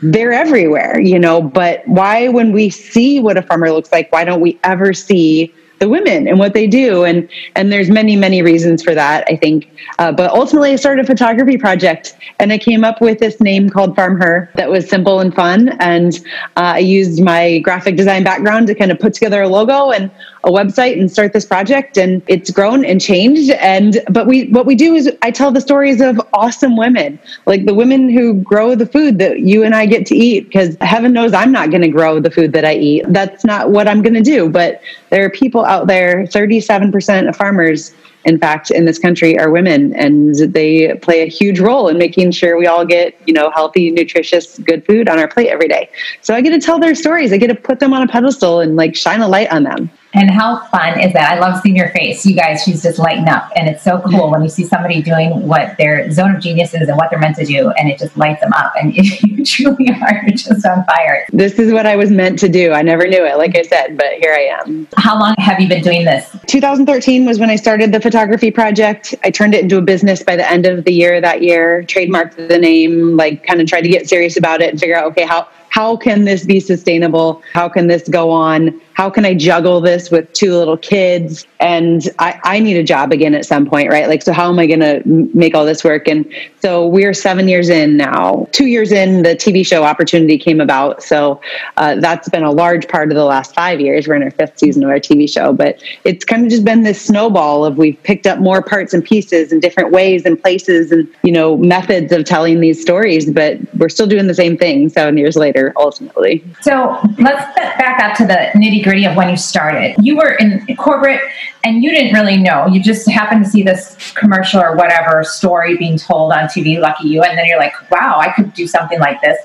they're 0.00 0.32
everywhere, 0.32 1.00
you 1.00 1.18
know, 1.18 1.42
but 1.42 1.86
why, 1.86 2.28
when 2.28 2.52
we 2.52 2.70
see 2.70 3.20
what 3.20 3.36
a 3.36 3.42
farmer 3.42 3.70
looks 3.72 3.92
like, 3.92 4.10
why 4.12 4.24
don't 4.24 4.40
we 4.40 4.58
ever 4.64 4.94
see 4.94 5.52
the 5.78 5.88
women 5.88 6.28
and 6.28 6.38
what 6.38 6.54
they 6.54 6.66
do. 6.66 7.04
And 7.04 7.28
and 7.54 7.72
there's 7.72 7.90
many 7.90 8.16
many 8.16 8.42
reasons 8.42 8.82
for 8.82 8.94
that 8.94 9.24
i 9.28 9.36
think. 9.36 9.70
Uh, 9.98 10.12
but 10.12 10.30
ultimately 10.30 10.72
i 10.72 10.76
started 10.76 11.04
a 11.04 11.06
photography 11.06 11.56
project 11.56 12.16
and 12.38 12.52
i 12.52 12.58
came 12.58 12.84
up 12.84 13.00
with 13.00 13.18
this 13.18 13.40
name 13.40 13.70
called 13.70 13.96
FarmHer 13.96 14.52
that 14.54 14.70
was 14.70 14.88
simple 14.88 15.20
and 15.20 15.34
fun. 15.34 15.70
And 15.80 16.18
uh, 16.56 16.74
i 16.74 16.78
used 16.78 17.22
my 17.22 17.58
graphic 17.60 17.96
design 17.96 18.24
background 18.24 18.66
to 18.68 18.74
kind 18.74 18.90
of 18.90 18.98
put 18.98 19.14
together 19.14 19.42
a 19.42 19.48
logo 19.48 19.90
and 19.90 20.10
a 20.44 20.50
website 20.50 20.98
and 20.98 21.10
start 21.10 21.32
this 21.32 21.44
project. 21.44 21.96
And 21.96 22.22
it's 22.26 22.50
grown 22.50 22.84
and 22.84 23.00
changed. 23.00 23.50
And 23.50 24.00
but 24.10 24.26
we 24.26 24.48
what 24.48 24.66
we 24.66 24.74
do 24.74 24.94
is 24.94 25.10
i 25.22 25.30
tell 25.30 25.50
the 25.50 25.60
stories 25.60 26.00
of 26.00 26.20
awesome 26.32 26.76
women 26.76 27.18
like 27.46 27.64
the 27.66 27.74
women 27.74 28.08
who 28.08 28.34
grow 28.34 28.74
the 28.74 28.86
food 28.86 29.18
that 29.18 29.40
you 29.40 29.62
and 29.64 29.74
i 29.74 29.86
get 29.86 30.06
to 30.06 30.14
eat 30.14 30.44
because 30.44 30.76
heaven 30.80 31.12
knows 31.12 31.32
i'm 31.32 31.52
not 31.52 31.70
going 31.70 31.82
to 31.82 31.88
grow 31.88 32.20
the 32.20 32.30
food 32.30 32.52
that 32.52 32.64
i 32.64 32.74
eat. 32.74 33.04
That's 33.08 33.44
not 33.44 33.70
what 33.70 33.88
i'm 33.88 34.02
going 34.02 34.14
to 34.14 34.22
do. 34.22 34.48
But 34.48 34.80
there 35.10 35.24
are 35.24 35.30
people 35.30 35.64
out 35.68 35.86
there 35.86 36.24
37% 36.24 37.28
of 37.28 37.36
farmers 37.36 37.94
in 38.24 38.38
fact, 38.38 38.70
in 38.70 38.84
this 38.84 38.98
country 38.98 39.38
are 39.38 39.50
women, 39.50 39.94
and 39.94 40.34
they 40.34 40.94
play 40.96 41.22
a 41.22 41.26
huge 41.26 41.60
role 41.60 41.88
in 41.88 41.96
making 41.96 42.32
sure 42.32 42.58
we 42.58 42.66
all 42.66 42.84
get, 42.84 43.18
you 43.26 43.32
know, 43.32 43.50
healthy, 43.50 43.90
nutritious, 43.90 44.58
good 44.58 44.84
food 44.84 45.08
on 45.08 45.18
our 45.18 45.28
plate 45.28 45.48
every 45.48 45.68
day. 45.68 45.88
So 46.20 46.34
I 46.34 46.40
get 46.40 46.50
to 46.50 46.58
tell 46.58 46.78
their 46.78 46.94
stories. 46.94 47.32
I 47.32 47.38
get 47.38 47.46
to 47.46 47.54
put 47.54 47.80
them 47.80 47.94
on 47.94 48.02
a 48.02 48.06
pedestal 48.06 48.60
and 48.60 48.76
like 48.76 48.96
shine 48.96 49.20
a 49.20 49.28
light 49.28 49.50
on 49.50 49.62
them. 49.62 49.90
And 50.18 50.32
how 50.32 50.66
fun 50.66 50.98
is 50.98 51.12
that? 51.12 51.30
I 51.30 51.38
love 51.38 51.60
seeing 51.62 51.76
your 51.76 51.90
face. 51.90 52.26
You 52.26 52.34
guys, 52.34 52.64
she's 52.64 52.82
just 52.82 52.98
lighting 52.98 53.28
up. 53.28 53.52
And 53.54 53.68
it's 53.68 53.84
so 53.84 54.00
cool 54.00 54.32
when 54.32 54.42
you 54.42 54.48
see 54.48 54.64
somebody 54.64 55.00
doing 55.00 55.46
what 55.46 55.76
their 55.78 56.10
zone 56.10 56.34
of 56.34 56.42
genius 56.42 56.74
is 56.74 56.88
and 56.88 56.96
what 56.96 57.10
they're 57.10 57.20
meant 57.20 57.36
to 57.36 57.44
do, 57.44 57.70
and 57.78 57.88
it 57.88 58.00
just 58.00 58.16
lights 58.16 58.40
them 58.40 58.52
up. 58.52 58.72
And 58.74 58.96
you 58.96 59.44
truly 59.44 59.90
are 59.90 60.24
just 60.30 60.66
on 60.66 60.84
fire. 60.86 61.24
This 61.32 61.60
is 61.60 61.72
what 61.72 61.86
I 61.86 61.94
was 61.94 62.10
meant 62.10 62.36
to 62.40 62.48
do. 62.48 62.72
I 62.72 62.82
never 62.82 63.06
knew 63.06 63.24
it, 63.24 63.38
like 63.38 63.56
I 63.56 63.62
said, 63.62 63.96
but 63.96 64.14
here 64.14 64.32
I 64.32 64.60
am. 64.60 64.88
How 64.96 65.16
long 65.20 65.36
have 65.38 65.60
you 65.60 65.68
been 65.68 65.84
doing 65.84 66.04
this? 66.04 66.36
2013 66.48 67.24
was 67.24 67.38
when 67.38 67.48
I 67.48 67.54
started 67.54 67.92
the 67.92 68.00
photography 68.00 68.50
project. 68.50 69.14
I 69.22 69.30
turned 69.30 69.54
it 69.54 69.62
into 69.62 69.78
a 69.78 69.82
business 69.82 70.24
by 70.24 70.34
the 70.34 70.50
end 70.50 70.66
of 70.66 70.84
the 70.84 70.92
year 70.92 71.20
that 71.20 71.42
year, 71.42 71.84
trademarked 71.84 72.48
the 72.48 72.58
name, 72.58 73.16
like 73.16 73.46
kind 73.46 73.60
of 73.60 73.68
tried 73.68 73.82
to 73.82 73.88
get 73.88 74.08
serious 74.08 74.36
about 74.36 74.62
it 74.62 74.70
and 74.70 74.80
figure 74.80 74.96
out, 74.96 75.04
okay, 75.12 75.24
how, 75.24 75.46
how 75.70 75.96
can 75.96 76.24
this 76.24 76.44
be 76.44 76.58
sustainable? 76.58 77.40
How 77.52 77.68
can 77.68 77.86
this 77.86 78.08
go 78.08 78.30
on? 78.30 78.80
How 78.98 79.08
can 79.08 79.24
I 79.24 79.32
juggle 79.32 79.80
this 79.80 80.10
with 80.10 80.32
two 80.32 80.52
little 80.56 80.76
kids? 80.76 81.46
And 81.60 82.02
I, 82.18 82.40
I 82.42 82.58
need 82.58 82.76
a 82.76 82.82
job 82.82 83.12
again 83.12 83.32
at 83.32 83.44
some 83.44 83.64
point, 83.64 83.90
right? 83.90 84.08
Like, 84.08 84.24
so 84.24 84.32
how 84.32 84.48
am 84.48 84.58
I 84.58 84.66
going 84.66 84.80
to 84.80 85.02
make 85.06 85.54
all 85.54 85.64
this 85.64 85.84
work? 85.84 86.08
And 86.08 86.28
so 86.60 86.84
we're 86.84 87.14
seven 87.14 87.46
years 87.46 87.68
in 87.68 87.96
now. 87.96 88.48
Two 88.50 88.66
years 88.66 88.90
in, 88.90 89.22
the 89.22 89.36
TV 89.36 89.64
show 89.64 89.84
opportunity 89.84 90.36
came 90.36 90.60
about. 90.60 91.00
So 91.04 91.40
uh, 91.76 91.94
that's 92.00 92.28
been 92.28 92.42
a 92.42 92.50
large 92.50 92.88
part 92.88 93.12
of 93.12 93.16
the 93.16 93.24
last 93.24 93.54
five 93.54 93.80
years. 93.80 94.08
We're 94.08 94.16
in 94.16 94.24
our 94.24 94.32
fifth 94.32 94.58
season 94.58 94.82
of 94.82 94.90
our 94.90 94.98
TV 94.98 95.32
show, 95.32 95.52
but 95.52 95.80
it's 96.02 96.24
kind 96.24 96.42
of 96.42 96.50
just 96.50 96.64
been 96.64 96.82
this 96.82 97.00
snowball 97.00 97.64
of 97.64 97.78
we've 97.78 98.02
picked 98.02 98.26
up 98.26 98.40
more 98.40 98.62
parts 98.62 98.94
and 98.94 99.04
pieces 99.04 99.52
and 99.52 99.62
different 99.62 99.92
ways 99.92 100.26
and 100.26 100.40
places 100.42 100.90
and, 100.90 101.08
you 101.22 101.30
know, 101.30 101.56
methods 101.56 102.10
of 102.10 102.24
telling 102.24 102.58
these 102.58 102.82
stories, 102.82 103.30
but 103.30 103.58
we're 103.76 103.88
still 103.88 104.08
doing 104.08 104.26
the 104.26 104.34
same 104.34 104.58
thing 104.58 104.88
seven 104.88 105.16
years 105.16 105.36
later, 105.36 105.72
ultimately. 105.76 106.44
So 106.62 106.98
let's 107.18 107.54
back 107.54 108.02
up 108.02 108.16
to 108.16 108.26
the 108.26 108.50
nitty 108.56 108.87
gritty 108.88 109.04
of 109.04 109.14
when 109.16 109.28
you 109.28 109.36
started. 109.36 109.94
You 110.00 110.16
were 110.16 110.32
in 110.32 110.64
corporate 110.76 111.20
and 111.62 111.84
you 111.84 111.90
didn't 111.90 112.14
really 112.14 112.38
know. 112.38 112.66
You 112.66 112.82
just 112.82 113.08
happened 113.10 113.44
to 113.44 113.50
see 113.50 113.62
this 113.62 114.12
commercial 114.14 114.60
or 114.60 114.76
whatever 114.76 115.24
story 115.24 115.76
being 115.76 115.98
told 115.98 116.32
on 116.32 116.44
TV, 116.44 116.80
lucky 116.80 117.08
you. 117.08 117.22
And 117.22 117.36
then 117.36 117.46
you're 117.46 117.58
like, 117.58 117.74
wow, 117.90 118.18
I 118.18 118.32
could 118.32 118.54
do 118.54 118.66
something 118.66 118.98
like 118.98 119.20
this. 119.20 119.36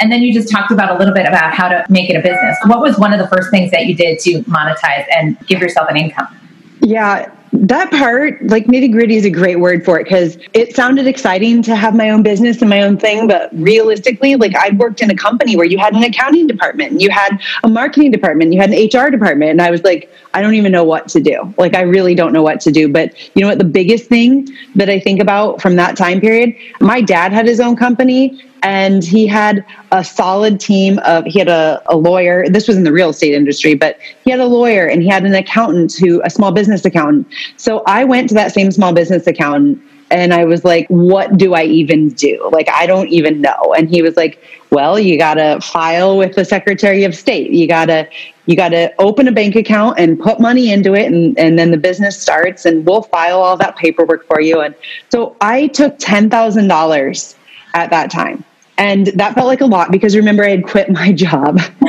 And 0.00 0.10
then 0.10 0.22
you 0.22 0.32
just 0.32 0.50
talked 0.50 0.72
about 0.72 0.94
a 0.94 0.98
little 0.98 1.14
bit 1.14 1.26
about 1.26 1.54
how 1.54 1.68
to 1.68 1.84
make 1.88 2.10
it 2.10 2.14
a 2.14 2.22
business. 2.22 2.56
What 2.66 2.80
was 2.80 2.98
one 2.98 3.12
of 3.12 3.20
the 3.20 3.28
first 3.28 3.50
things 3.50 3.70
that 3.70 3.86
you 3.86 3.94
did 3.94 4.18
to 4.20 4.42
monetize 4.44 5.06
and 5.14 5.38
give 5.46 5.60
yourself 5.60 5.88
an 5.90 5.96
income? 5.96 6.36
Yeah, 6.80 7.32
that 7.52 7.90
part, 7.90 8.42
like 8.46 8.66
nitty 8.66 8.92
gritty, 8.92 9.16
is 9.16 9.24
a 9.24 9.30
great 9.30 9.60
word 9.60 9.84
for 9.84 9.98
it 9.98 10.04
because 10.04 10.38
it 10.52 10.74
sounded 10.74 11.06
exciting 11.06 11.62
to 11.62 11.74
have 11.74 11.94
my 11.94 12.10
own 12.10 12.22
business 12.22 12.60
and 12.60 12.68
my 12.68 12.82
own 12.82 12.98
thing. 12.98 13.26
But 13.26 13.50
realistically, 13.52 14.36
like 14.36 14.56
I'd 14.56 14.78
worked 14.78 15.00
in 15.00 15.10
a 15.10 15.16
company 15.16 15.56
where 15.56 15.66
you 15.66 15.78
had 15.78 15.94
an 15.94 16.02
accounting 16.02 16.46
department, 16.46 17.00
you 17.00 17.10
had 17.10 17.40
a 17.64 17.68
marketing 17.68 18.10
department, 18.10 18.52
you 18.52 18.60
had 18.60 18.70
an 18.70 18.76
HR 18.76 19.10
department. 19.10 19.52
And 19.52 19.62
I 19.62 19.70
was 19.70 19.82
like, 19.82 20.10
I 20.34 20.42
don't 20.42 20.54
even 20.54 20.72
know 20.72 20.84
what 20.84 21.08
to 21.08 21.20
do. 21.20 21.52
Like, 21.56 21.74
I 21.74 21.82
really 21.82 22.14
don't 22.14 22.32
know 22.32 22.42
what 22.42 22.60
to 22.62 22.70
do. 22.70 22.88
But 22.88 23.14
you 23.34 23.42
know 23.42 23.48
what? 23.48 23.58
The 23.58 23.64
biggest 23.64 24.06
thing 24.06 24.48
that 24.74 24.90
I 24.90 25.00
think 25.00 25.20
about 25.20 25.62
from 25.62 25.76
that 25.76 25.96
time 25.96 26.20
period, 26.20 26.54
my 26.80 27.00
dad 27.00 27.32
had 27.32 27.46
his 27.46 27.60
own 27.60 27.76
company 27.76 28.42
and 28.62 29.04
he 29.04 29.26
had 29.26 29.64
a 29.92 30.02
solid 30.02 30.60
team 30.60 30.98
of 31.04 31.24
he 31.24 31.38
had 31.38 31.48
a, 31.48 31.82
a 31.86 31.96
lawyer 31.96 32.48
this 32.48 32.68
was 32.68 32.76
in 32.76 32.84
the 32.84 32.92
real 32.92 33.10
estate 33.10 33.34
industry 33.34 33.74
but 33.74 33.98
he 34.24 34.30
had 34.30 34.40
a 34.40 34.46
lawyer 34.46 34.86
and 34.86 35.02
he 35.02 35.08
had 35.08 35.24
an 35.24 35.34
accountant 35.34 35.94
who 35.94 36.20
a 36.24 36.30
small 36.30 36.52
business 36.52 36.84
accountant 36.84 37.26
so 37.56 37.82
i 37.86 38.04
went 38.04 38.28
to 38.28 38.34
that 38.34 38.52
same 38.52 38.70
small 38.70 38.92
business 38.92 39.26
accountant 39.26 39.80
and 40.10 40.32
I 40.32 40.44
was 40.44 40.64
like, 40.64 40.86
what 40.88 41.36
do 41.36 41.54
I 41.54 41.64
even 41.64 42.10
do? 42.10 42.48
Like, 42.50 42.68
I 42.70 42.86
don't 42.86 43.08
even 43.08 43.40
know. 43.40 43.74
And 43.76 43.88
he 43.88 44.00
was 44.02 44.16
like, 44.16 44.42
well, 44.70 44.98
you 44.98 45.18
got 45.18 45.34
to 45.34 45.60
file 45.60 46.16
with 46.16 46.34
the 46.34 46.44
Secretary 46.44 47.04
of 47.04 47.14
State. 47.14 47.50
You 47.50 47.66
got 47.66 47.86
to, 47.86 48.08
you 48.46 48.56
got 48.56 48.70
to 48.70 48.92
open 48.98 49.28
a 49.28 49.32
bank 49.32 49.54
account 49.54 49.98
and 49.98 50.18
put 50.18 50.40
money 50.40 50.72
into 50.72 50.94
it. 50.94 51.12
And, 51.12 51.38
and 51.38 51.58
then 51.58 51.70
the 51.70 51.76
business 51.76 52.20
starts 52.20 52.64
and 52.64 52.86
we'll 52.86 53.02
file 53.02 53.40
all 53.40 53.56
that 53.58 53.76
paperwork 53.76 54.26
for 54.26 54.40
you. 54.40 54.60
And 54.60 54.74
so 55.10 55.36
I 55.40 55.66
took 55.68 55.98
$10,000 55.98 57.34
at 57.74 57.90
that 57.90 58.10
time 58.10 58.44
And 58.78 59.08
that 59.08 59.34
felt 59.34 59.48
like 59.48 59.60
a 59.60 59.66
lot 59.66 59.90
because 59.90 60.16
remember, 60.16 60.44
I 60.44 60.50
had 60.50 60.64
quit 60.64 60.88
my 60.88 61.12
job. 61.12 61.60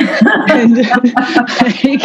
and, 0.50 0.76
like, 1.62 2.02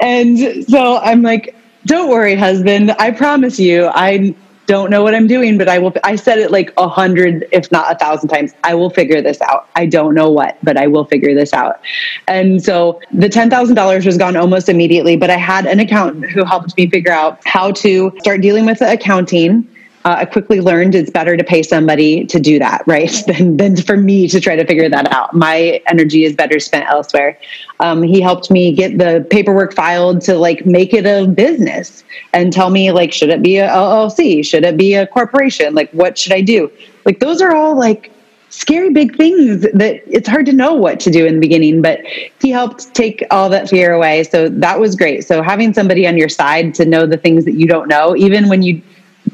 and 0.00 0.64
so 0.66 0.98
I'm 0.98 1.22
like, 1.22 1.54
don't 1.86 2.10
worry, 2.10 2.34
husband. 2.34 2.90
I 2.98 3.12
promise 3.12 3.60
you, 3.60 3.88
I 3.94 4.34
don't 4.66 4.90
know 4.90 5.04
what 5.04 5.14
I'm 5.14 5.28
doing, 5.28 5.56
but 5.56 5.68
I 5.68 5.78
will. 5.78 5.94
I 6.02 6.16
said 6.16 6.38
it 6.38 6.50
like 6.50 6.72
a 6.76 6.88
hundred, 6.88 7.46
if 7.52 7.70
not 7.70 7.92
a 7.92 7.96
thousand 7.96 8.28
times. 8.28 8.52
I 8.64 8.74
will 8.74 8.90
figure 8.90 9.22
this 9.22 9.40
out. 9.40 9.68
I 9.76 9.86
don't 9.86 10.14
know 10.14 10.30
what, 10.30 10.58
but 10.64 10.76
I 10.76 10.88
will 10.88 11.04
figure 11.04 11.34
this 11.34 11.52
out. 11.52 11.80
And 12.26 12.62
so 12.62 13.00
the 13.12 13.28
ten 13.28 13.48
thousand 13.48 13.76
dollars 13.76 14.04
was 14.04 14.18
gone 14.18 14.36
almost 14.36 14.68
immediately. 14.68 15.16
But 15.16 15.30
I 15.30 15.36
had 15.36 15.66
an 15.66 15.78
accountant 15.78 16.28
who 16.30 16.44
helped 16.44 16.76
me 16.76 16.90
figure 16.90 17.12
out 17.12 17.40
how 17.46 17.70
to 17.72 18.12
start 18.18 18.40
dealing 18.40 18.66
with 18.66 18.80
the 18.80 18.90
accounting 18.92 19.68
uh, 20.06 20.18
I 20.20 20.24
quickly 20.24 20.60
learned 20.60 20.94
it's 20.94 21.10
better 21.10 21.36
to 21.36 21.42
pay 21.42 21.64
somebody 21.64 22.24
to 22.26 22.38
do 22.38 22.60
that, 22.60 22.84
right, 22.86 23.10
than, 23.26 23.56
than 23.56 23.76
for 23.76 23.96
me 23.96 24.28
to 24.28 24.40
try 24.40 24.54
to 24.54 24.64
figure 24.64 24.88
that 24.88 25.12
out. 25.12 25.34
My 25.34 25.82
energy 25.88 26.22
is 26.22 26.36
better 26.36 26.60
spent 26.60 26.88
elsewhere. 26.88 27.36
Um, 27.80 28.04
he 28.04 28.20
helped 28.20 28.48
me 28.48 28.72
get 28.72 28.98
the 28.98 29.26
paperwork 29.30 29.74
filed 29.74 30.20
to 30.22 30.36
like 30.36 30.64
make 30.64 30.94
it 30.94 31.06
a 31.06 31.26
business 31.26 32.04
and 32.32 32.52
tell 32.52 32.70
me 32.70 32.92
like, 32.92 33.12
should 33.12 33.30
it 33.30 33.42
be 33.42 33.56
a 33.56 33.68
LLC? 33.68 34.46
Should 34.46 34.62
it 34.62 34.76
be 34.76 34.94
a 34.94 35.08
corporation? 35.08 35.74
Like, 35.74 35.90
what 35.90 36.16
should 36.16 36.32
I 36.32 36.40
do? 36.40 36.70
Like, 37.04 37.18
those 37.18 37.42
are 37.42 37.56
all 37.56 37.76
like 37.76 38.12
scary 38.50 38.90
big 38.90 39.16
things 39.16 39.62
that 39.62 40.00
it's 40.06 40.28
hard 40.28 40.46
to 40.46 40.52
know 40.52 40.72
what 40.72 41.00
to 41.00 41.10
do 41.10 41.26
in 41.26 41.34
the 41.34 41.40
beginning 41.40 41.82
but 41.82 42.00
he 42.40 42.50
helped 42.50 42.94
take 42.94 43.22
all 43.30 43.50
that 43.50 43.68
fear 43.68 43.92
away 43.92 44.22
so 44.22 44.48
that 44.48 44.78
was 44.78 44.94
great 44.94 45.24
so 45.24 45.42
having 45.42 45.74
somebody 45.74 46.06
on 46.06 46.16
your 46.16 46.28
side 46.28 46.72
to 46.72 46.86
know 46.86 47.06
the 47.06 47.16
things 47.16 47.44
that 47.44 47.54
you 47.54 47.66
don't 47.66 47.88
know 47.88 48.16
even 48.16 48.48
when 48.48 48.62
you 48.62 48.80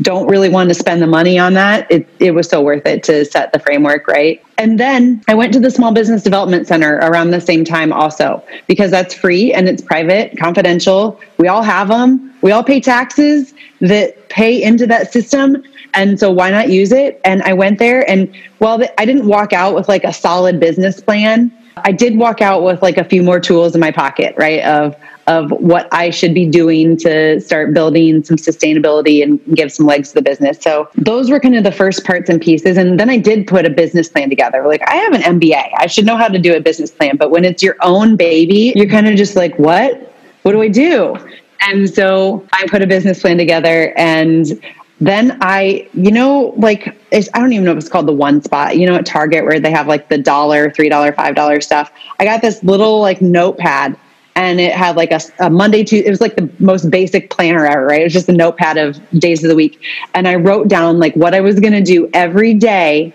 don't 0.03 0.27
really 0.29 0.49
want 0.49 0.69
to 0.69 0.75
spend 0.75 1.01
the 1.01 1.07
money 1.07 1.39
on 1.39 1.55
that, 1.55 1.91
it, 1.91 2.07
it 2.19 2.33
was 2.33 2.49
so 2.49 2.61
worth 2.61 2.87
it 2.87 3.03
to 3.05 3.25
set 3.25 3.53
the 3.53 3.59
framework 3.59 4.07
right. 4.07 4.43
And 4.59 4.79
then 4.79 5.23
I 5.29 5.35
went 5.35 5.53
to 5.55 5.61
the 5.61 5.71
Small 5.71 5.93
Business 5.93 6.23
Development 6.23 6.67
Center 6.67 6.97
around 6.99 7.31
the 7.31 7.41
same 7.41 7.65
time 7.65 7.93
also, 7.93 8.43
because 8.67 8.91
that's 8.91 9.15
free 9.15 9.53
and 9.53 9.69
it's 9.69 9.83
private, 9.83 10.39
confidential. 10.39 11.21
We 11.39 11.49
all 11.49 11.63
have 11.63 11.89
them. 11.89 12.35
We 12.43 12.53
all 12.53 12.63
pay 12.63 12.81
taxes 12.81 13.55
that 13.81 14.29
pay 14.29 14.63
into 14.63 14.87
that 14.87 15.13
system. 15.13 15.63
And 15.95 16.19
so 16.19 16.31
why 16.31 16.51
not 16.51 16.69
use 16.69 16.93
it? 16.93 17.21
And 17.25 17.43
I 17.43 17.53
went 17.53 17.79
there 17.79 18.09
and 18.09 18.33
well, 18.61 18.83
I 18.99 19.05
didn't 19.05 19.27
walk 19.27 19.53
out 19.53 19.75
with 19.75 19.89
like 19.89 20.05
a 20.05 20.13
solid 20.13 20.61
business 20.61 21.01
plan. 21.01 21.53
I 21.77 21.93
did 21.93 22.17
walk 22.17 22.41
out 22.41 22.63
with 22.63 22.83
like 22.83 22.99
a 22.99 23.05
few 23.05 23.23
more 23.23 23.41
tools 23.41 23.75
in 23.75 23.81
my 23.81 23.91
pocket, 23.91 24.35
right? 24.37 24.63
Of 24.63 24.97
of 25.27 25.51
what 25.53 25.89
I 25.93 26.11
should 26.11 26.35
be 26.35 26.47
doing 26.47 26.97
to 26.99 27.41
start 27.41 27.75
building 27.75 28.25
some 28.25 28.37
sustainability 28.37 29.23
and 29.23 29.41
give 29.55 29.73
some 29.73 29.87
legs 29.87 30.09
to 30.09 30.15
the 30.15 30.23
business. 30.23 30.59
So 30.61 30.89
those 30.97 31.31
were 31.31 31.39
kind 31.39 31.57
of 31.57 31.65
the 31.65 31.73
first 31.73 32.05
parts 32.05 32.29
and 32.29 32.41
pieces. 32.41 32.77
And 32.77 32.99
then 32.99 33.09
I 33.09 33.19
did 33.19 33.47
put 33.47 33.65
a 33.65 33.71
business 33.71 34.09
plan 34.09 34.29
together. 34.29 34.67
Like 34.67 34.83
I 34.89 34.97
have 34.97 35.13
an 35.13 35.23
MBA. 35.23 35.71
I 35.77 35.87
should 35.87 36.07
know 36.07 36.17
how 36.17 36.29
to 36.29 36.39
do 36.39 36.55
a 36.55 36.61
business 36.61 36.91
plan. 36.91 37.17
But 37.17 37.31
when 37.31 37.45
it's 37.45 37.63
your 37.63 37.77
own 37.83 38.17
baby, 38.17 38.73
you're 38.75 38.89
kind 38.89 39.09
of 39.09 39.15
just 39.15 39.37
like, 39.37 39.59
what? 39.59 40.13
What 40.43 40.53
do 40.53 40.63
I 40.63 40.69
do? 40.69 41.17
And 41.61 41.89
so 41.89 42.47
I 42.53 42.67
put 42.69 42.83
a 42.83 42.87
business 42.87 43.21
plan 43.21 43.39
together 43.39 43.95
and 43.97 44.61
then 45.01 45.39
I, 45.41 45.89
you 45.95 46.13
know, 46.13 46.55
like 46.57 46.97
I 47.13 47.21
don't 47.35 47.53
even 47.53 47.65
know 47.65 47.73
if 47.73 47.79
it's 47.79 47.89
called 47.89 48.07
the 48.07 48.13
one 48.13 48.41
spot, 48.43 48.77
you 48.77 48.87
know, 48.87 48.95
at 48.95 49.05
Target 49.05 49.45
where 49.45 49.59
they 49.59 49.71
have 49.73 49.89
like 49.89 50.09
the 50.09 50.19
dollar, 50.19 50.71
three 50.71 50.89
dollar, 50.89 51.13
five 51.13 51.35
dollar 51.35 51.61
stuff. 51.61 51.93
I 52.21 52.25
got 52.25 52.41
this 52.41 52.63
little 52.63 53.01
like 53.01 53.21
notepad 53.21 53.97
and 54.35 54.61
it 54.61 54.73
had 54.73 54.97
like 54.97 55.13
a, 55.13 55.21
a 55.41 55.51
Monday 55.51 55.85
Tuesday. 55.85 56.07
it 56.07 56.11
was 56.11 56.21
like 56.21 56.37
the 56.37 56.49
most 56.59 56.91
basic 56.91 57.31
planner 57.31 57.67
ever, 57.67 57.87
right? 57.87 58.01
It 58.01 58.05
was 58.05 58.13
just 58.13 58.29
a 58.29 58.33
notepad 58.33 58.79
of 58.79 59.01
days 59.19 59.45
of 59.45 59.49
the 59.49 59.57
week, 59.57 59.81
and 60.15 60.27
I 60.27 60.37
wrote 60.37 60.69
down 60.69 60.99
like 60.99 61.15
what 61.15 61.35
I 61.35 61.41
was 61.41 61.61
going 61.61 61.75
to 61.75 61.83
do 61.83 62.09
every 62.15 62.55
day 62.55 63.15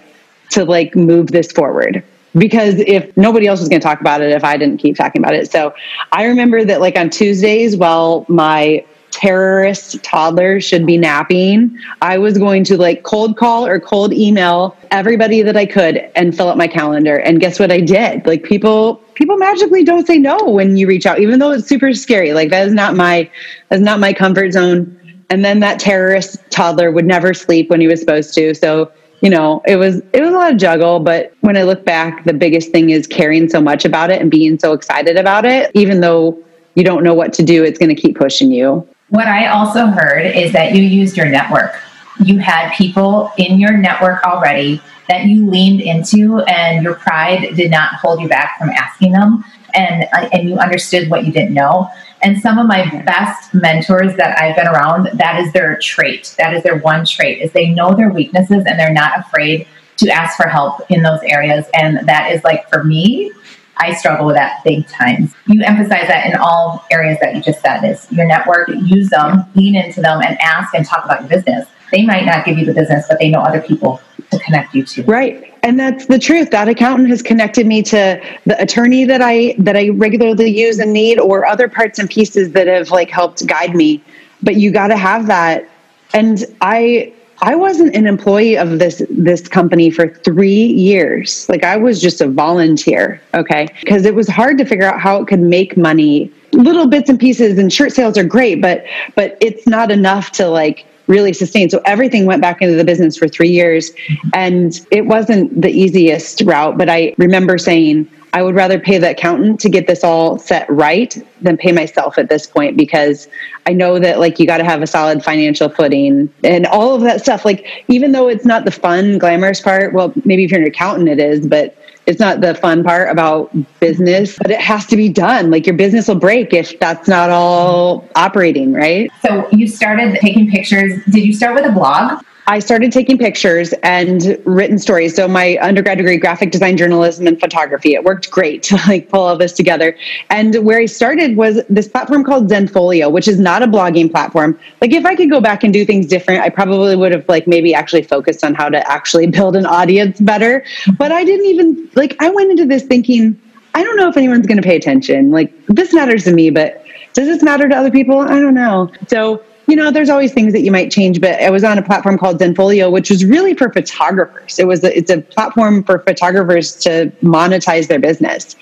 to 0.52 0.64
like 0.64 0.96
move 0.96 1.28
this 1.28 1.52
forward 1.52 2.04
because 2.38 2.76
if 2.80 3.16
nobody 3.18 3.48
else 3.48 3.60
was 3.60 3.70
going 3.70 3.82
to 3.82 3.86
talk 3.86 4.02
about 4.02 4.22
it 4.22 4.32
if 4.32 4.44
I 4.44 4.58
didn't 4.58 4.78
keep 4.78 4.96
talking 4.96 5.22
about 5.22 5.34
it. 5.34 5.52
So 5.52 5.74
I 6.12 6.26
remember 6.26 6.64
that 6.66 6.82
like 6.82 6.98
on 6.98 7.10
Tuesdays, 7.10 7.76
while 7.76 8.26
my 8.28 8.86
terrorist 9.12 10.04
toddler 10.04 10.62
should 10.62 10.86
be 10.86 10.98
napping, 10.98 11.78
I 12.02 12.18
was 12.18 12.38
going 12.38 12.64
to 12.66 12.78
like 12.78 13.04
cold 13.04 13.38
call 13.38 13.66
or 13.66 13.80
cold 13.80 14.14
email 14.14 14.78
everybody 14.92 15.42
that 15.42 15.58
I 15.58 15.66
could 15.66 15.98
and 16.16 16.36
fill 16.36 16.50
up 16.50 16.58
my 16.58 16.68
calendar. 16.68 17.18
And 17.18 17.40
guess 17.40 17.60
what 17.60 17.72
I 17.72 17.80
did? 17.80 18.26
Like 18.28 18.44
people 18.44 19.02
people 19.18 19.36
magically 19.38 19.84
don't 19.84 20.06
say 20.06 20.20
no 20.20 20.38
when 20.46 20.78
you 20.78 20.88
reach 20.88 21.06
out, 21.08 21.20
even 21.20 21.40
though 21.40 21.52
it's 21.52 21.68
super 21.68 21.92
scary. 21.94 22.34
Like 22.34 22.52
that 22.52 22.68
is 22.68 22.74
not 22.74 22.96
my 22.96 23.30
that's 23.70 23.82
not 23.82 24.00
my 24.00 24.14
comfort 24.14 24.54
zone. 24.54 24.94
And 25.30 25.44
then 25.44 25.60
that 25.60 25.80
terrorist 25.80 26.38
toddler 26.52 26.92
would 26.92 27.06
never 27.06 27.34
sleep 27.34 27.70
when 27.70 27.82
he 27.82 27.88
was 27.88 28.00
supposed 28.00 28.34
to. 28.36 28.54
So 28.54 28.92
you 29.22 29.32
know 29.32 29.64
it 29.66 29.78
was 29.78 30.02
it 30.14 30.22
was 30.22 30.30
a 30.30 30.38
lot 30.38 30.52
of 30.52 30.60
juggle 30.60 31.00
but 31.00 31.34
when 31.42 31.58
i 31.58 31.64
look 31.64 31.84
back 31.84 32.24
the 32.26 32.34
biggest 32.34 32.72
thing 32.72 32.92
is 32.92 33.08
caring 33.08 33.50
so 33.50 33.60
much 33.60 33.84
about 33.84 34.12
it 34.12 34.22
and 34.22 34.30
being 34.30 34.60
so 34.60 34.74
excited 34.74 35.18
about 35.18 35.44
it 35.44 35.72
even 35.74 36.02
though 36.02 36.38
you 36.76 36.84
don't 36.84 37.04
know 37.04 37.16
what 37.16 37.34
to 37.34 37.42
do 37.42 37.64
it's 37.64 37.80
going 37.80 37.90
to 37.90 38.00
keep 38.00 38.16
pushing 38.16 38.52
you 38.52 38.88
what 39.10 39.26
i 39.26 39.48
also 39.48 39.88
heard 39.88 40.24
is 40.24 40.54
that 40.54 40.76
you 40.76 40.84
used 40.84 41.18
your 41.18 41.26
network 41.26 41.82
you 42.20 42.38
had 42.38 42.72
people 42.74 43.32
in 43.40 43.60
your 43.60 43.76
network 43.76 44.24
already 44.24 44.80
that 45.08 45.26
you 45.26 45.50
leaned 45.50 45.82
into 45.82 46.40
and 46.48 46.84
your 46.84 46.96
pride 46.96 47.56
did 47.56 47.72
not 47.72 47.94
hold 47.94 48.22
you 48.22 48.28
back 48.28 48.58
from 48.60 48.70
asking 48.70 49.12
them 49.12 49.44
and 49.74 50.08
uh, 50.14 50.30
and 50.34 50.50
you 50.50 50.58
understood 50.58 51.10
what 51.10 51.26
you 51.26 51.32
didn't 51.32 51.54
know 51.54 51.90
and 52.24 52.40
some 52.40 52.58
of 52.58 52.66
my 52.66 52.84
best 53.04 53.54
mentors 53.54 54.16
that 54.16 54.40
I've 54.42 54.56
been 54.56 54.68
around 54.68 55.10
that 55.14 55.40
is 55.40 55.52
their 55.54 55.78
trait 55.80 56.36
that 56.38 56.54
is 56.54 56.64
their 56.64 56.80
one 56.80 57.06
trait 57.06 57.42
is 57.42 57.52
they 57.52 57.70
know 57.70 57.94
their 57.94 58.10
weaknesses 58.10 58.64
and 58.66 58.80
they're 58.80 58.94
not 58.94 59.20
afraid 59.20 59.68
to 59.98 60.10
ask 60.10 60.38
for 60.38 60.48
help 60.48 60.82
in 60.90 61.04
those 61.04 61.22
areas 61.24 61.66
and 61.74 62.08
that 62.08 62.32
is 62.32 62.44
like 62.44 62.70
for 62.70 62.84
me 62.84 63.32
I 63.80 63.94
struggle 63.94 64.26
with 64.26 64.36
that 64.36 64.64
big 64.64 64.88
time. 64.88 65.32
You 65.46 65.62
emphasize 65.64 66.08
that 66.08 66.26
in 66.26 66.36
all 66.36 66.84
areas 66.90 67.20
that 67.22 67.36
you 67.36 67.42
just 67.42 67.62
said 67.62 67.84
is 67.84 68.12
your 68.12 68.26
network, 68.26 68.70
use 68.70 69.10
them, 69.10 69.46
lean 69.54 69.76
into 69.76 70.02
them 70.02 70.20
and 70.24 70.36
ask 70.42 70.74
and 70.74 70.84
talk 70.84 71.06
about 71.06 71.22
your 71.22 71.30
business. 71.30 71.68
They 71.92 72.04
might 72.04 72.26
not 72.26 72.44
give 72.44 72.58
you 72.58 72.66
the 72.66 72.74
business, 72.74 73.06
but 73.08 73.20
they 73.20 73.30
know 73.30 73.40
other 73.40 73.62
people 73.62 74.02
to 74.32 74.40
connect 74.40 74.74
you 74.76 74.84
to. 74.84 75.04
Right. 75.04 75.54
And 75.64 75.80
that's 75.80 76.06
the 76.06 76.20
truth. 76.20 76.52
That 76.52 76.68
accountant 76.68 77.10
has 77.10 77.22
connected 77.22 77.68
me 77.68 77.82
to 77.84 78.22
the 78.46 78.62
attorney 78.62 79.06
that 79.06 79.22
I 79.22 79.56
that 79.58 79.76
I 79.76 79.90
regularly 79.90 80.50
use 80.50 80.80
and 80.80 80.94
need 80.94 81.20
or 81.20 81.46
other 81.46 81.68
parts 81.68 82.00
and 82.00 82.10
pieces 82.10 82.52
that 82.52 82.68
have 82.68 82.90
like 82.90 83.10
helped 83.10 83.46
guide 83.46 83.76
me. 83.76 84.02
But 84.42 84.56
you 84.56 84.72
got 84.72 84.88
to 84.88 84.98
have 84.98 85.28
that. 85.28 85.68
And 86.14 86.46
I 86.62 87.12
I 87.42 87.54
wasn't 87.56 87.96
an 87.96 88.08
employee 88.08 88.58
of 88.58 88.80
this 88.80 89.04
this 89.10 89.48
company 89.48 89.92
for 89.92 90.10
3 90.10 90.50
years. 90.50 91.48
Like 91.50 91.64
I 91.64 91.78
was 91.78 92.02
just 92.02 92.22
a 92.22 92.28
volunteer, 92.28 93.22
okay? 93.34 93.68
Because 93.82 94.06
it 94.06 94.16
was 94.16 94.28
hard 94.28 94.58
to 94.58 94.66
figure 94.66 94.88
out 94.88 95.00
how 95.00 95.22
it 95.22 95.28
could 95.28 95.42
make 95.42 95.78
money. 95.78 96.32
Little 96.54 96.88
bits 96.88 97.10
and 97.10 97.20
pieces 97.20 97.60
and 97.60 97.72
shirt 97.72 97.92
sales 97.92 98.18
are 98.18 98.24
great, 98.24 98.62
but 98.62 98.86
but 99.16 99.38
it's 99.42 99.68
not 99.68 99.92
enough 99.92 100.32
to 100.34 100.48
like 100.48 100.87
really 101.08 101.34
sustained. 101.34 101.72
So 101.72 101.82
everything 101.86 102.26
went 102.26 102.42
back 102.42 102.62
into 102.62 102.76
the 102.76 102.84
business 102.84 103.18
for 103.18 103.28
three 103.28 103.50
years. 103.50 103.92
And 104.34 104.80
it 104.92 105.06
wasn't 105.06 105.62
the 105.62 105.70
easiest 105.70 106.42
route, 106.42 106.78
but 106.78 106.90
I 106.90 107.16
remember 107.18 107.58
saying, 107.58 108.10
I 108.34 108.42
would 108.44 108.56
rather 108.56 108.78
pay 108.78 108.98
the 108.98 109.12
accountant 109.12 109.60
to 109.62 109.70
get 109.70 109.88
this 109.88 110.04
all 110.04 110.38
set 110.38 110.70
right 110.70 111.16
than 111.42 111.58
pay 111.58 111.72
myself 111.72 112.18
at 112.18 112.30
this 112.30 112.46
point 112.46 112.78
because 112.78 113.28
I 113.66 113.74
know 113.74 114.00
that 114.00 114.20
like 114.20 114.38
you 114.38 114.46
got 114.46 114.58
to 114.58 114.64
have 114.64 114.82
a 114.82 114.88
solid 114.88 115.24
financial 115.24 115.70
footing 115.70 116.32
and 116.44 116.68
all 116.68 116.94
of 116.94 117.02
that 117.02 117.22
stuff. 117.22 117.46
Like, 117.46 117.66
even 117.88 118.12
though 118.12 118.28
it's 118.28 118.46
not 118.46 118.66
the 118.66 118.72
fun, 118.72 119.18
glamorous 119.18 119.62
part, 119.62 119.94
well, 119.94 120.14
maybe 120.26 120.44
if 120.44 120.52
you're 120.52 120.62
an 120.62 120.68
accountant, 120.68 121.10
it 121.10 121.20
is, 121.20 121.48
but 121.48 121.76
it's 122.08 122.20
not 122.22 122.40
the 122.40 122.56
fun 122.56 122.84
part 122.84 123.10
about 123.10 123.52
business, 123.82 124.38
but 124.38 124.50
it 124.50 124.62
has 124.62 124.86
to 124.88 124.96
be 124.96 125.10
done. 125.10 125.52
Like 125.52 125.68
your 125.68 125.76
business 125.76 126.08
will 126.08 126.16
break 126.16 126.54
if 126.54 126.80
that's 126.80 127.08
not 127.08 127.30
all 127.30 128.08
operating, 128.16 128.72
right? 128.72 129.12
So 129.22 129.48
you 129.52 129.68
started 129.68 130.18
taking 130.22 130.50
pictures. 130.50 131.04
Did 131.06 131.26
you 131.26 131.34
start 131.34 131.56
with 131.56 131.66
a 131.66 131.72
blog? 131.72 132.24
I 132.50 132.60
started 132.60 132.94
taking 132.94 133.18
pictures 133.18 133.74
and 133.84 134.42
written 134.46 134.80
stories. 134.80 135.13
So 135.13 135.27
my 135.27 135.58
undergrad 135.62 135.98
degree, 135.98 136.18
graphic 136.18 136.51
design, 136.51 136.77
journalism, 136.77 137.27
and 137.27 137.38
photography. 137.38 137.94
It 137.94 138.06
worked 138.06 138.32
great 138.32 138.63
to 138.68 138.75
like 138.88 139.10
pull 139.10 139.22
all 139.22 139.38
this 139.38 139.51
together. 139.51 139.98
And 140.30 140.63
where 140.66 140.80
I 140.80 140.86
started 140.86 141.36
was 141.36 141.62
this 141.70 141.89
platform 141.89 142.24
called 142.24 142.50
Zenfolio, 142.50 143.12
which 143.12 143.27
is 143.27 143.38
not 143.38 143.63
a 143.63 143.68
blogging 143.68 144.10
platform. 144.10 144.58
Like 144.80 144.94
if 144.94 145.06
I 145.06 145.16
could 145.16 145.30
go 145.30 145.42
back 145.42 145.66
and 145.66 145.74
do 145.74 145.86
things 145.86 146.08
different, 146.08 146.42
I 146.42 146.50
probably 146.50 146.96
would 146.96 147.12
have 147.12 147.27
like 147.27 147.48
maybe 147.48 147.74
actually 147.74 148.04
focused 148.04 148.46
on 148.46 148.56
how 148.56 148.70
to 148.70 148.89
actually 148.89 149.27
build 149.38 149.58
an 149.58 149.66
audience 149.66 150.20
better. 150.22 150.63
But 150.98 151.12
I 151.12 151.25
didn't 151.25 151.48
even 151.48 151.89
like 151.96 152.16
I 152.22 152.30
went 152.30 152.51
into 152.51 152.66
this 152.66 152.84
thinking, 152.84 153.39
I 153.74 153.84
don't 153.84 153.98
know 153.98 154.08
if 154.08 154.16
anyone's 154.16 154.48
going 154.48 154.58
to 154.58 154.63
pay 154.63 154.77
attention. 154.77 155.32
Like 155.32 155.54
this 155.68 155.94
matters 155.94 156.24
to 156.24 156.34
me, 156.34 156.50
but 156.50 156.86
does 157.13 157.27
this 157.27 157.44
matter 157.44 157.68
to 157.68 157.75
other 157.75 157.92
people? 157.92 158.20
I 158.20 158.39
don't 158.39 158.54
know. 158.54 158.92
So 159.08 159.44
you 159.68 159.76
know, 159.76 159.92
there's 159.92 160.10
always 160.10 160.34
things 160.34 160.54
that 160.54 160.62
you 160.62 160.72
might 160.72 160.92
change, 160.92 161.20
but 161.20 161.42
I 161.42 161.50
was 161.50 161.64
on 161.64 161.78
a 161.78 161.84
platform 161.84 162.18
called 162.18 162.40
Zenfolio, 162.40 162.92
which 162.92 163.10
was 163.10 163.26
really 163.26 163.54
for 163.54 163.72
photographers. 163.72 164.60
It 164.60 164.68
was 164.68 164.84
a, 164.84 164.98
it's 164.98 165.12
a 165.12 165.22
platform 165.22 165.84
for 165.84 166.00
photographers 166.00 166.76
to 166.78 167.12
monetize 167.22 167.88
their 167.88 168.00
business. 168.00 168.56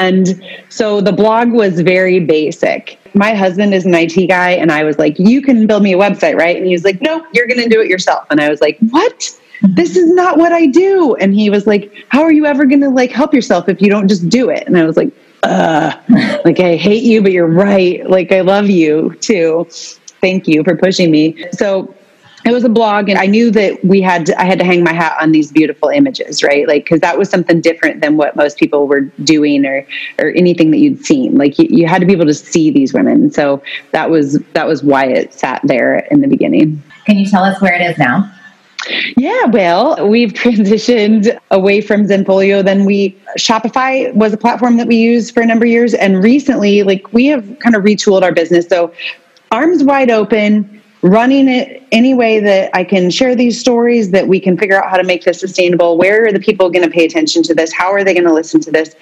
And 0.00 0.42
so 0.68 1.00
the 1.00 1.12
blog 1.12 1.50
was 1.52 1.80
very 1.80 2.20
basic. 2.20 2.98
My 3.14 3.34
husband 3.34 3.74
is 3.74 3.86
an 3.86 3.94
IT 3.94 4.28
guy, 4.28 4.50
and 4.50 4.70
I 4.70 4.84
was 4.84 4.98
like, 4.98 5.18
You 5.18 5.42
can 5.42 5.66
build 5.66 5.82
me 5.82 5.92
a 5.92 5.98
website, 5.98 6.36
right? 6.36 6.56
And 6.56 6.66
he 6.66 6.72
was 6.72 6.84
like, 6.84 7.00
No, 7.00 7.26
you're 7.32 7.46
going 7.46 7.62
to 7.62 7.68
do 7.68 7.80
it 7.80 7.88
yourself. 7.88 8.26
And 8.30 8.40
I 8.40 8.48
was 8.48 8.60
like, 8.60 8.78
What? 8.90 9.38
this 9.62 9.96
is 9.96 10.10
not 10.14 10.38
what 10.38 10.52
I 10.52 10.66
do. 10.66 11.14
And 11.16 11.34
he 11.34 11.50
was 11.50 11.66
like, 11.66 11.92
how 12.10 12.22
are 12.22 12.32
you 12.32 12.46
ever 12.46 12.64
going 12.64 12.80
to 12.80 12.90
like 12.90 13.10
help 13.10 13.34
yourself 13.34 13.68
if 13.68 13.80
you 13.80 13.90
don't 13.90 14.08
just 14.08 14.28
do 14.28 14.50
it? 14.50 14.66
And 14.66 14.78
I 14.78 14.84
was 14.84 14.96
like, 14.96 15.12
uh, 15.42 15.92
like 16.44 16.60
I 16.60 16.76
hate 16.76 17.02
you, 17.02 17.22
but 17.22 17.32
you're 17.32 17.46
right. 17.46 18.08
Like 18.08 18.32
I 18.32 18.40
love 18.40 18.68
you 18.70 19.16
too. 19.20 19.66
Thank 20.20 20.48
you 20.48 20.64
for 20.64 20.76
pushing 20.76 21.10
me. 21.10 21.46
So 21.52 21.94
it 22.44 22.52
was 22.52 22.64
a 22.64 22.68
blog 22.68 23.08
and 23.08 23.18
i 23.18 23.26
knew 23.26 23.50
that 23.50 23.84
we 23.84 24.00
had 24.00 24.26
to, 24.26 24.40
i 24.40 24.44
had 24.44 24.58
to 24.58 24.64
hang 24.64 24.82
my 24.82 24.92
hat 24.92 25.16
on 25.20 25.32
these 25.32 25.50
beautiful 25.50 25.88
images 25.88 26.42
right 26.42 26.66
like 26.68 26.84
because 26.84 27.00
that 27.00 27.18
was 27.18 27.28
something 27.28 27.60
different 27.60 28.00
than 28.00 28.16
what 28.16 28.36
most 28.36 28.58
people 28.58 28.86
were 28.86 29.00
doing 29.24 29.66
or 29.66 29.86
or 30.18 30.30
anything 30.30 30.70
that 30.70 30.78
you'd 30.78 31.04
seen 31.04 31.36
like 31.36 31.58
you, 31.58 31.66
you 31.70 31.86
had 31.86 32.00
to 32.00 32.06
be 32.06 32.12
able 32.12 32.26
to 32.26 32.34
see 32.34 32.70
these 32.70 32.94
women 32.94 33.30
so 33.30 33.62
that 33.90 34.08
was 34.08 34.38
that 34.54 34.66
was 34.66 34.82
why 34.82 35.04
it 35.04 35.34
sat 35.34 35.60
there 35.64 35.98
in 36.10 36.20
the 36.20 36.28
beginning 36.28 36.82
can 37.06 37.18
you 37.18 37.26
tell 37.26 37.42
us 37.42 37.60
where 37.60 37.74
it 37.74 37.82
is 37.82 37.98
now 37.98 38.32
yeah, 39.16 39.44
well, 39.46 40.08
we've 40.08 40.32
transitioned 40.44 41.38
away 41.50 41.80
from 41.80 42.04
Zenfolio. 42.04 42.64
Then 42.64 42.84
we 42.84 43.18
Shopify 43.36 44.14
was 44.14 44.32
a 44.32 44.36
platform 44.36 44.76
that 44.78 44.86
we 44.86 44.96
used 44.96 45.34
for 45.34 45.42
a 45.42 45.46
number 45.46 45.66
of 45.66 45.70
years, 45.70 45.94
and 45.94 46.22
recently, 46.22 46.84
like 46.84 47.12
we 47.12 47.26
have 47.26 47.44
kind 47.58 47.74
of 47.74 47.82
retooled 47.82 48.22
our 48.22 48.32
business. 48.32 48.66
So, 48.66 48.92
arms 49.50 49.84
wide 49.84 50.10
open 50.10 50.82
running 51.02 51.48
it 51.48 51.82
any 51.92 52.12
way 52.12 52.40
that 52.40 52.70
I 52.74 52.82
can 52.84 53.10
share 53.10 53.36
these 53.36 53.58
stories, 53.58 54.10
that 54.10 54.26
we 54.26 54.40
can 54.40 54.58
figure 54.58 54.82
out 54.82 54.90
how 54.90 54.96
to 54.96 55.04
make 55.04 55.24
this 55.24 55.40
sustainable. 55.40 55.96
Where 55.96 56.26
are 56.26 56.32
the 56.32 56.40
people 56.40 56.70
going 56.70 56.84
to 56.84 56.90
pay 56.90 57.04
attention 57.04 57.42
to 57.44 57.54
this? 57.54 57.72
How 57.72 57.92
are 57.92 58.02
they 58.02 58.14
going 58.14 58.26
to 58.26 58.34
listen 58.34 58.60
to 58.62 58.70
this? 58.70 58.96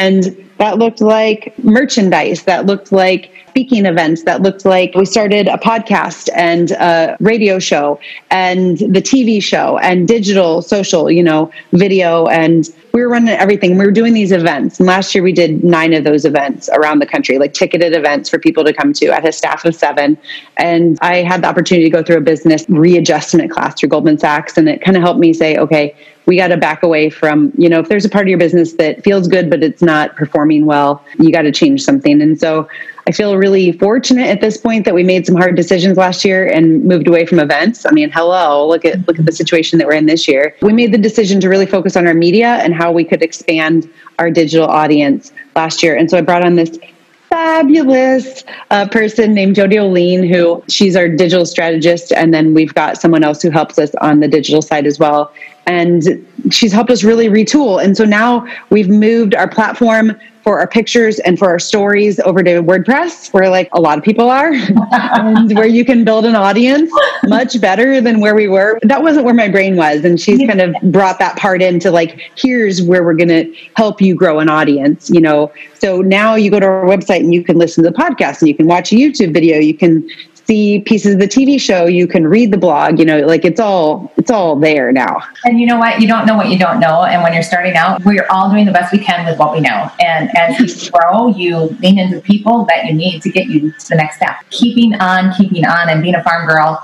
And 0.00 0.36
that 0.58 0.78
looked 0.78 1.00
like 1.00 1.56
merchandise, 1.62 2.42
that 2.44 2.66
looked 2.66 2.90
like 2.90 3.30
speaking 3.50 3.86
events, 3.86 4.24
that 4.24 4.42
looked 4.42 4.64
like 4.64 4.94
we 4.94 5.04
started 5.04 5.46
a 5.46 5.56
podcast 5.56 6.28
and 6.34 6.72
a 6.72 7.16
radio 7.20 7.58
show 7.58 8.00
and 8.30 8.78
the 8.78 9.00
TV 9.00 9.42
show 9.42 9.78
and 9.78 10.08
digital, 10.08 10.60
social, 10.62 11.10
you 11.10 11.22
know, 11.22 11.50
video. 11.72 12.26
And 12.26 12.68
we 12.96 13.02
were 13.02 13.10
running 13.10 13.28
everything. 13.28 13.76
We 13.76 13.84
were 13.84 13.92
doing 13.92 14.14
these 14.14 14.32
events. 14.32 14.80
And 14.80 14.86
last 14.86 15.14
year 15.14 15.22
we 15.22 15.34
did 15.34 15.62
nine 15.62 15.92
of 15.92 16.02
those 16.02 16.24
events 16.24 16.70
around 16.72 17.00
the 17.00 17.06
country, 17.06 17.36
like 17.36 17.52
ticketed 17.52 17.94
events 17.94 18.30
for 18.30 18.38
people 18.38 18.64
to 18.64 18.72
come 18.72 18.94
to. 18.94 19.10
I 19.10 19.16
had 19.16 19.26
a 19.26 19.32
staff 19.32 19.66
of 19.66 19.74
seven. 19.74 20.16
And 20.56 20.98
I 21.02 21.16
had 21.16 21.42
the 21.42 21.46
opportunity 21.46 21.84
to 21.84 21.90
go 21.90 22.02
through 22.02 22.16
a 22.16 22.22
business 22.22 22.64
readjustment 22.70 23.50
class 23.50 23.78
through 23.78 23.90
Goldman 23.90 24.16
Sachs. 24.16 24.56
And 24.56 24.66
it 24.66 24.80
kind 24.80 24.96
of 24.96 25.02
helped 25.02 25.20
me 25.20 25.34
say, 25.34 25.58
okay, 25.58 25.94
we 26.24 26.38
got 26.38 26.48
to 26.48 26.56
back 26.56 26.82
away 26.82 27.10
from, 27.10 27.52
you 27.58 27.68
know, 27.68 27.80
if 27.80 27.90
there's 27.90 28.06
a 28.06 28.08
part 28.08 28.24
of 28.24 28.30
your 28.30 28.38
business 28.38 28.72
that 28.76 29.04
feels 29.04 29.28
good, 29.28 29.50
but 29.50 29.62
it's 29.62 29.82
not 29.82 30.16
performing 30.16 30.64
well, 30.64 31.04
you 31.18 31.30
got 31.30 31.42
to 31.42 31.52
change 31.52 31.82
something. 31.82 32.22
And 32.22 32.40
so 32.40 32.66
I 33.08 33.12
feel 33.12 33.36
really 33.36 33.70
fortunate 33.72 34.26
at 34.26 34.40
this 34.40 34.56
point 34.56 34.84
that 34.84 34.94
we 34.94 35.04
made 35.04 35.26
some 35.26 35.36
hard 35.36 35.54
decisions 35.54 35.96
last 35.96 36.24
year 36.24 36.48
and 36.48 36.84
moved 36.84 37.06
away 37.06 37.24
from 37.24 37.38
events. 37.38 37.86
I 37.86 37.92
mean, 37.92 38.10
hello, 38.10 38.66
look 38.66 38.84
at 38.84 39.06
look 39.06 39.18
at 39.18 39.24
the 39.24 39.32
situation 39.32 39.78
that 39.78 39.86
we're 39.86 39.94
in 39.94 40.06
this 40.06 40.26
year. 40.26 40.56
We 40.60 40.72
made 40.72 40.92
the 40.92 40.98
decision 40.98 41.38
to 41.40 41.48
really 41.48 41.66
focus 41.66 41.96
on 41.96 42.08
our 42.08 42.14
media 42.14 42.54
and 42.56 42.74
how 42.74 42.90
we 42.90 43.04
could 43.04 43.22
expand 43.22 43.88
our 44.18 44.28
digital 44.28 44.66
audience 44.66 45.32
last 45.54 45.84
year. 45.84 45.96
And 45.96 46.10
so 46.10 46.18
I 46.18 46.20
brought 46.20 46.44
on 46.44 46.56
this 46.56 46.78
fabulous 47.28 48.44
uh, 48.70 48.88
person 48.88 49.34
named 49.34 49.54
Jody 49.54 49.76
Oline, 49.76 50.28
who 50.28 50.64
she's 50.68 50.96
our 50.96 51.08
digital 51.08 51.46
strategist. 51.46 52.12
And 52.12 52.34
then 52.34 52.54
we've 52.54 52.74
got 52.74 53.00
someone 53.00 53.22
else 53.22 53.40
who 53.40 53.50
helps 53.50 53.78
us 53.78 53.94
on 54.00 54.18
the 54.18 54.28
digital 54.28 54.62
side 54.62 54.86
as 54.86 54.98
well 54.98 55.32
and 55.66 56.24
she's 56.50 56.72
helped 56.72 56.90
us 56.90 57.02
really 57.02 57.28
retool. 57.28 57.82
And 57.82 57.96
so 57.96 58.04
now 58.04 58.46
we've 58.70 58.88
moved 58.88 59.34
our 59.34 59.48
platform 59.48 60.16
for 60.46 60.60
our 60.60 60.68
pictures 60.68 61.18
and 61.18 61.40
for 61.40 61.48
our 61.48 61.58
stories 61.58 62.20
over 62.20 62.40
to 62.40 62.62
WordPress, 62.62 63.32
where 63.32 63.50
like 63.50 63.68
a 63.72 63.80
lot 63.80 63.98
of 63.98 64.04
people 64.04 64.30
are, 64.30 64.52
and 64.92 65.52
where 65.56 65.66
you 65.66 65.84
can 65.84 66.04
build 66.04 66.24
an 66.24 66.36
audience 66.36 66.88
much 67.24 67.60
better 67.60 68.00
than 68.00 68.20
where 68.20 68.36
we 68.36 68.46
were. 68.46 68.78
That 68.82 69.02
wasn't 69.02 69.24
where 69.24 69.34
my 69.34 69.48
brain 69.48 69.74
was. 69.74 70.04
And 70.04 70.20
she's 70.20 70.38
kind 70.46 70.60
of 70.60 70.72
brought 70.92 71.18
that 71.18 71.36
part 71.36 71.62
into 71.62 71.90
like, 71.90 72.20
here's 72.36 72.80
where 72.80 73.02
we're 73.02 73.14
going 73.14 73.28
to 73.28 73.52
help 73.74 74.00
you 74.00 74.14
grow 74.14 74.38
an 74.38 74.48
audience, 74.48 75.10
you 75.10 75.20
know? 75.20 75.52
So 75.74 76.00
now 76.00 76.36
you 76.36 76.52
go 76.52 76.60
to 76.60 76.66
our 76.66 76.84
website 76.84 77.20
and 77.20 77.34
you 77.34 77.42
can 77.42 77.58
listen 77.58 77.82
to 77.82 77.90
the 77.90 77.96
podcast 77.96 78.40
and 78.40 78.46
you 78.46 78.54
can 78.54 78.68
watch 78.68 78.92
a 78.92 78.94
YouTube 78.94 79.34
video. 79.34 79.58
You 79.58 79.74
can 79.74 80.08
see 80.46 80.80
pieces 80.80 81.14
of 81.14 81.20
the 81.20 81.26
TV 81.26 81.60
show, 81.60 81.86
you 81.86 82.06
can 82.06 82.26
read 82.26 82.52
the 82.52 82.56
blog, 82.56 82.98
you 82.98 83.04
know, 83.04 83.18
like 83.20 83.44
it's 83.44 83.60
all 83.60 84.12
it's 84.16 84.30
all 84.30 84.56
there 84.56 84.92
now. 84.92 85.22
And 85.44 85.60
you 85.60 85.66
know 85.66 85.78
what? 85.78 86.00
You 86.00 86.08
don't 86.08 86.26
know 86.26 86.36
what 86.36 86.48
you 86.48 86.58
don't 86.58 86.80
know. 86.80 87.04
And 87.04 87.22
when 87.22 87.32
you're 87.32 87.42
starting 87.42 87.76
out, 87.76 88.04
we're 88.04 88.26
all 88.30 88.50
doing 88.50 88.66
the 88.66 88.72
best 88.72 88.92
we 88.92 88.98
can 88.98 89.26
with 89.26 89.38
what 89.38 89.52
we 89.52 89.60
know. 89.60 89.90
And 90.00 90.30
as 90.36 90.58
you 90.58 90.90
grow, 90.90 91.28
you 91.28 91.76
lean 91.80 91.98
into 91.98 92.16
the 92.16 92.22
people 92.22 92.64
that 92.66 92.86
you 92.86 92.94
need 92.94 93.22
to 93.22 93.30
get 93.30 93.46
you 93.46 93.72
to 93.72 93.88
the 93.88 93.96
next 93.96 94.16
step. 94.16 94.36
Keeping 94.50 94.94
on, 94.94 95.32
keeping 95.34 95.64
on, 95.64 95.88
and 95.88 96.02
being 96.02 96.14
a 96.14 96.22
farm 96.22 96.46
girl 96.46 96.82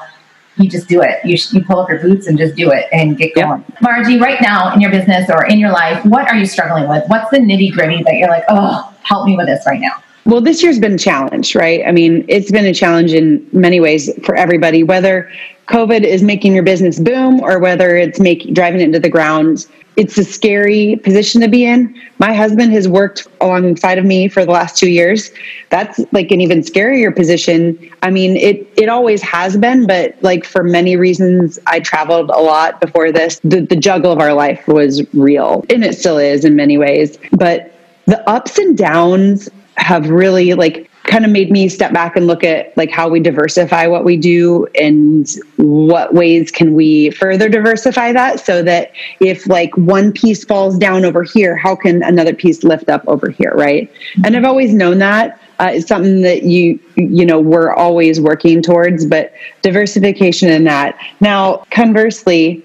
you 0.59 0.69
just 0.69 0.89
do 0.89 1.01
it. 1.01 1.25
You, 1.25 1.39
you 1.53 1.65
pull 1.65 1.81
up 1.81 1.89
your 1.89 1.99
boots 1.99 2.27
and 2.27 2.37
just 2.37 2.55
do 2.57 2.71
it 2.73 2.87
and 2.93 3.17
get 3.17 3.35
going. 3.35 3.65
Yep. 3.69 3.79
Marji, 3.79 4.21
right 4.21 4.41
now 4.41 4.73
in 4.75 4.81
your 4.81 4.91
business 4.91 5.31
or 5.31 5.47
in 5.47 5.59
your 5.59 5.73
life, 5.73 6.05
what 6.05 6.29
are 6.29 6.37
you 6.37 6.47
struggling 6.47 6.89
with? 6.89 7.05
What's 7.09 7.31
the 7.31 7.39
nitty 7.39 7.73
gritty 7.73 8.03
that 8.03 8.15
you're 8.17 8.29
like, 8.29 8.45
oh, 8.49 8.95
help 9.03 9.27
me 9.27 9.37
with 9.37 9.47
this 9.47 9.65
right 9.67 9.81
now? 9.81 10.03
Well, 10.25 10.41
this 10.41 10.63
year's 10.63 10.79
been 10.79 10.95
a 10.95 10.99
challenge, 10.99 11.55
right? 11.57 11.83
I 11.87 11.91
mean, 11.91 12.25
it's 12.29 12.51
been 12.51 12.65
a 12.65 12.75
challenge 12.75 13.13
in 13.13 13.47
many 13.53 13.81
ways 13.81 14.09
for 14.25 14.37
everybody, 14.37 14.85
whether 14.85 15.31
COVID 15.67 16.05
is 16.05 16.23
making 16.23 16.55
your 16.55 16.63
business 16.63 17.01
boom 17.01 17.41
or 17.41 17.59
whether 17.59 17.97
it's 17.97 18.21
making 18.21 18.55
driving 18.55 18.81
it 18.81 18.85
into 18.85 19.01
the 19.01 19.09
ground. 19.09 19.67
It's 19.97 20.17
a 20.17 20.25
scary 20.25 20.97
position 21.03 21.41
to 21.41 21.49
be 21.49 21.65
in. 21.65 21.95
My 22.19 22.33
husband 22.33 22.73
has 22.73 22.89
worked 22.89 23.27
alongside 23.41 23.99
of 23.99 24.05
me 24.05 24.29
for 24.29 24.45
the 24.45 24.51
last 24.51 24.77
two 24.77 24.89
years. 24.89 25.31
That's 25.71 26.01
like 26.13 26.31
an 26.31 26.41
even 26.41 26.61
scarier 26.61 27.15
position. 27.15 27.91
I 28.03 28.11
mean, 28.11 28.37
it 28.37 28.73
it 28.77 28.89
always 28.89 29.23
has 29.23 29.57
been, 29.57 29.87
but 29.87 30.17
like 30.23 30.45
for 30.45 30.63
many 30.63 30.97
reasons, 30.97 31.59
I 31.67 31.81
traveled 31.81 32.31
a 32.31 32.41
lot 32.41 32.81
before 32.81 33.11
this. 33.13 33.41
The, 33.43 33.61
the 33.61 33.77
juggle 33.77 34.13
of 34.13 34.19
our 34.19 34.33
life 34.33 34.67
was 34.69 35.03
real, 35.15 35.65
and 35.69 35.85
it 35.85 35.99
still 35.99 36.17
is 36.17 36.45
in 36.45 36.55
many 36.55 36.79
ways. 36.79 37.19
But 37.33 37.73
the 38.07 38.29
ups 38.29 38.59
and 38.59 38.79
downs 38.79 39.49
have 39.77 40.11
really 40.11 40.55
like 40.55 40.91
kind 41.05 41.25
of 41.25 41.31
made 41.31 41.51
me 41.51 41.69
step 41.69 41.93
back 41.93 42.17
and 42.17 42.27
look 42.27 42.45
at 42.45 42.77
like 42.77 42.91
how 42.91 43.09
we 43.09 43.19
diversify 43.19 43.87
what 43.87 44.05
we 44.05 44.17
do 44.17 44.67
and 44.81 45.37
what 45.57 46.15
ways 46.15 46.51
can 46.51 46.75
we 46.75 47.11
further 47.11 47.49
diversify 47.49 48.13
that 48.13 48.39
so 48.39 48.63
that 48.63 48.93
if 49.21 49.47
like 49.49 49.77
one 49.77 50.13
piece 50.13 50.45
falls 50.45 50.79
down 50.79 51.05
over 51.05 51.25
here 51.25 51.57
how 51.57 51.75
can 51.75 52.03
another 52.05 52.35
piece 52.35 52.63
lift 52.63 52.89
up 52.89 53.03
over 53.09 53.31
here 53.31 53.53
right? 53.55 53.93
Mm-hmm. 53.93 54.27
and 54.27 54.37
i've 54.37 54.45
always 54.45 54.73
known 54.73 54.99
that. 54.99 55.39
Uh, 55.59 55.71
it's 55.75 55.87
something 55.87 56.23
that 56.23 56.43
you 56.45 56.79
you 56.97 57.25
know 57.25 57.39
we're 57.39 57.73
always 57.73 58.21
working 58.21 58.63
towards 58.63 59.05
but 59.07 59.33
diversification 59.63 60.49
in 60.49 60.65
that. 60.65 60.99
Now 61.21 61.65
conversely 61.71 62.65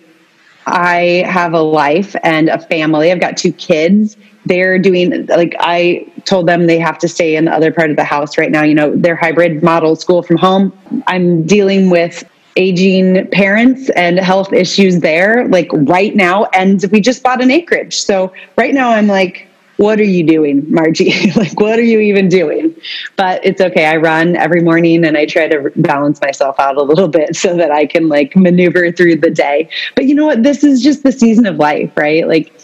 i 0.66 1.24
have 1.28 1.54
a 1.54 1.62
life 1.62 2.16
and 2.24 2.50
a 2.50 2.60
family. 2.60 3.12
I've 3.12 3.20
got 3.20 3.38
two 3.38 3.52
kids 3.54 4.18
they're 4.48 4.80
doing 4.80 5.26
like 5.28 5.56
I 5.60 6.06
told 6.26 6.48
them 6.48 6.68
they 6.68 6.80
have 6.80 6.98
to 7.00 7.08
stay 7.08 7.36
in 7.36 7.46
the 7.46 7.52
other 7.52 7.72
part 7.72 7.90
of 7.90 7.96
the 7.96 8.04
house 8.04 8.38
right 8.38 8.52
now. 8.52 8.64
You 8.64 8.76
know, 8.76 8.96
their 8.96 9.16
hybrid 9.16 9.64
model 9.64 9.96
school 9.96 10.24
from 10.24 10.38
home. 10.38 10.78
I'm 11.08 11.44
dealing 11.46 11.90
with 11.90 12.24
aging 12.56 13.28
parents 13.28 13.90
and 13.92 14.18
health 14.18 14.52
issues 14.52 15.00
there 15.02 15.48
like 15.48 15.70
right 15.72 16.16
now 16.16 16.46
and 16.54 16.84
we 16.92 17.00
just 17.00 17.22
bought 17.22 17.42
an 17.42 17.52
acreage. 17.52 18.02
So 18.02 18.34
right 18.58 18.74
now 18.74 18.90
I'm 18.90 19.08
like 19.08 19.48
what 19.78 20.00
are 20.00 20.04
you 20.04 20.24
doing, 20.24 20.64
Marji? 20.64 21.36
like, 21.36 21.60
what 21.60 21.80
are 21.80 21.84
you 21.84 22.00
even 22.00 22.28
doing? 22.28 22.76
But 23.16 23.44
it's 23.46 23.62
okay. 23.62 23.86
I 23.86 23.98
run 23.98 24.36
every 24.36 24.62
morning 24.62 25.06
and 25.06 25.16
I 25.16 25.26
try 25.26 25.48
to 25.48 25.72
balance 25.76 26.20
myself 26.20 26.60
out 26.60 26.78
a 26.78 26.82
little 26.82 27.08
bit 27.08 27.36
so 27.36 27.56
that 27.56 27.72
I 27.72 27.86
can 27.86 28.10
like 28.10 28.36
maneuver 28.36 28.92
through 28.92 29.18
the 29.18 29.30
day. 29.30 29.70
But 29.96 30.06
you 30.06 30.16
know 30.16 30.26
what? 30.26 30.44
This 30.44 30.64
is 30.64 30.82
just 30.82 31.04
the 31.04 31.12
season 31.12 31.46
of 31.46 31.58
life, 31.58 31.92
right? 31.96 32.28
Like, 32.28 32.57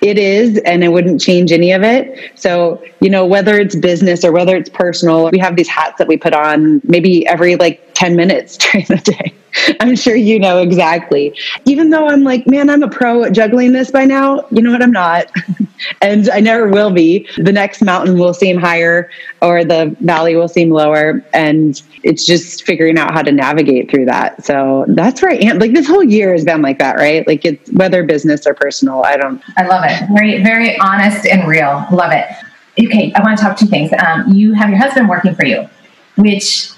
it 0.00 0.18
is 0.18 0.58
and 0.58 0.84
i 0.84 0.88
wouldn't 0.88 1.20
change 1.20 1.52
any 1.52 1.72
of 1.72 1.82
it 1.82 2.30
so 2.34 2.82
you 3.00 3.10
know 3.10 3.26
whether 3.26 3.58
it's 3.58 3.74
business 3.74 4.24
or 4.24 4.32
whether 4.32 4.56
it's 4.56 4.70
personal 4.70 5.30
we 5.30 5.38
have 5.38 5.56
these 5.56 5.68
hats 5.68 5.98
that 5.98 6.08
we 6.08 6.16
put 6.16 6.32
on 6.32 6.80
maybe 6.84 7.26
every 7.26 7.56
like 7.56 7.82
10 7.94 8.16
minutes 8.16 8.56
during 8.72 8.86
the 8.86 8.96
day 8.96 9.34
I'm 9.80 9.96
sure 9.96 10.14
you 10.14 10.38
know 10.38 10.58
exactly. 10.58 11.36
Even 11.64 11.90
though 11.90 12.06
I'm 12.06 12.22
like, 12.22 12.46
man, 12.46 12.70
I'm 12.70 12.82
a 12.82 12.88
pro 12.88 13.24
at 13.24 13.32
juggling 13.32 13.72
this 13.72 13.90
by 13.90 14.04
now, 14.04 14.46
you 14.50 14.62
know 14.62 14.70
what? 14.70 14.82
I'm 14.82 14.92
not. 14.92 15.30
and 16.02 16.28
I 16.30 16.40
never 16.40 16.68
will 16.68 16.90
be. 16.90 17.28
The 17.36 17.52
next 17.52 17.82
mountain 17.82 18.18
will 18.18 18.34
seem 18.34 18.58
higher 18.58 19.10
or 19.42 19.64
the 19.64 19.96
valley 20.00 20.36
will 20.36 20.48
seem 20.48 20.70
lower. 20.70 21.24
And 21.32 21.80
it's 22.02 22.24
just 22.24 22.64
figuring 22.64 22.98
out 22.98 23.12
how 23.12 23.22
to 23.22 23.32
navigate 23.32 23.90
through 23.90 24.06
that. 24.06 24.44
So 24.44 24.84
that's 24.88 25.20
where 25.22 25.30
I 25.30 25.36
am. 25.36 25.58
Like 25.58 25.72
this 25.72 25.86
whole 25.86 26.04
year 26.04 26.32
has 26.32 26.44
been 26.44 26.62
like 26.62 26.78
that, 26.78 26.96
right? 26.96 27.26
Like 27.26 27.44
it's 27.44 27.70
whether 27.72 28.02
business 28.04 28.46
or 28.46 28.54
personal. 28.54 29.02
I 29.04 29.16
don't. 29.16 29.42
I 29.56 29.66
love 29.66 29.84
it. 29.86 30.08
Very, 30.14 30.42
very 30.42 30.78
honest 30.78 31.26
and 31.26 31.48
real. 31.48 31.86
Love 31.92 32.12
it. 32.12 32.26
Okay, 32.82 33.12
I 33.14 33.22
want 33.22 33.38
to 33.38 33.44
talk 33.44 33.58
two 33.58 33.66
things. 33.66 33.90
Um, 34.06 34.32
you 34.32 34.54
have 34.54 34.70
your 34.70 34.78
husband 34.78 35.08
working 35.08 35.34
for 35.34 35.44
you, 35.44 35.68
which 36.16 36.70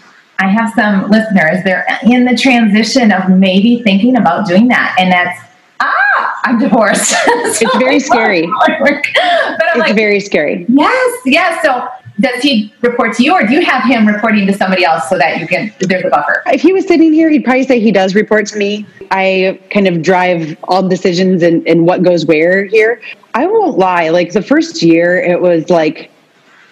I 0.43 0.49
have 0.49 0.73
some 0.75 1.09
listeners, 1.09 1.63
they're 1.63 1.87
in 2.03 2.25
the 2.25 2.37
transition 2.37 3.13
of 3.13 3.29
maybe 3.31 3.81
thinking 3.83 4.17
about 4.17 4.49
doing 4.49 4.67
that. 4.69 4.97
And 4.99 5.13
that's, 5.13 5.39
ah, 5.79 6.41
I'm 6.43 6.59
divorced. 6.59 7.11
so 7.11 7.17
it's 7.27 7.77
very 7.77 8.01
scary. 8.01 8.43
but 8.67 8.75
I'm 8.75 9.05
it's 9.15 9.79
like, 9.79 9.95
very 9.95 10.19
scary. 10.19 10.67
Yes, 10.69 11.21
yes. 11.27 11.63
So 11.63 11.87
does 12.21 12.43
he 12.43 12.73
report 12.83 13.15
to 13.17 13.23
you 13.23 13.33
or 13.33 13.47
do 13.47 13.55
you 13.55 13.65
have 13.65 13.85
him 13.85 14.07
reporting 14.07 14.47
to 14.47 14.53
somebody 14.53 14.85
else 14.85 15.09
so 15.09 15.19
that 15.19 15.41
you 15.41 15.47
can 15.47 15.73
there's 15.81 16.05
a 16.05 16.11
buffer? 16.11 16.43
If 16.47 16.61
he 16.61 16.73
was 16.73 16.87
sitting 16.87 17.13
here 17.13 17.31
he'd 17.31 17.45
probably 17.45 17.65
say 17.65 17.81
he 17.81 17.93
does 17.93 18.15
report 18.15 18.47
to 18.49 18.57
me. 18.57 18.87
I 19.11 19.61
kind 19.71 19.89
of 19.89 20.03
drive 20.03 20.57
all 20.65 20.87
decisions 20.89 21.43
and, 21.43 21.67
and 21.67 21.87
what 21.87 22.03
goes 22.03 22.27
where 22.27 22.65
here. 22.65 23.01
I 23.35 23.47
won't 23.47 23.79
lie 23.79 24.11
like 24.11 24.33
the 24.33 24.43
first 24.43 24.83
year 24.83 25.17
it 25.17 25.41
was 25.41 25.71
like 25.71 26.11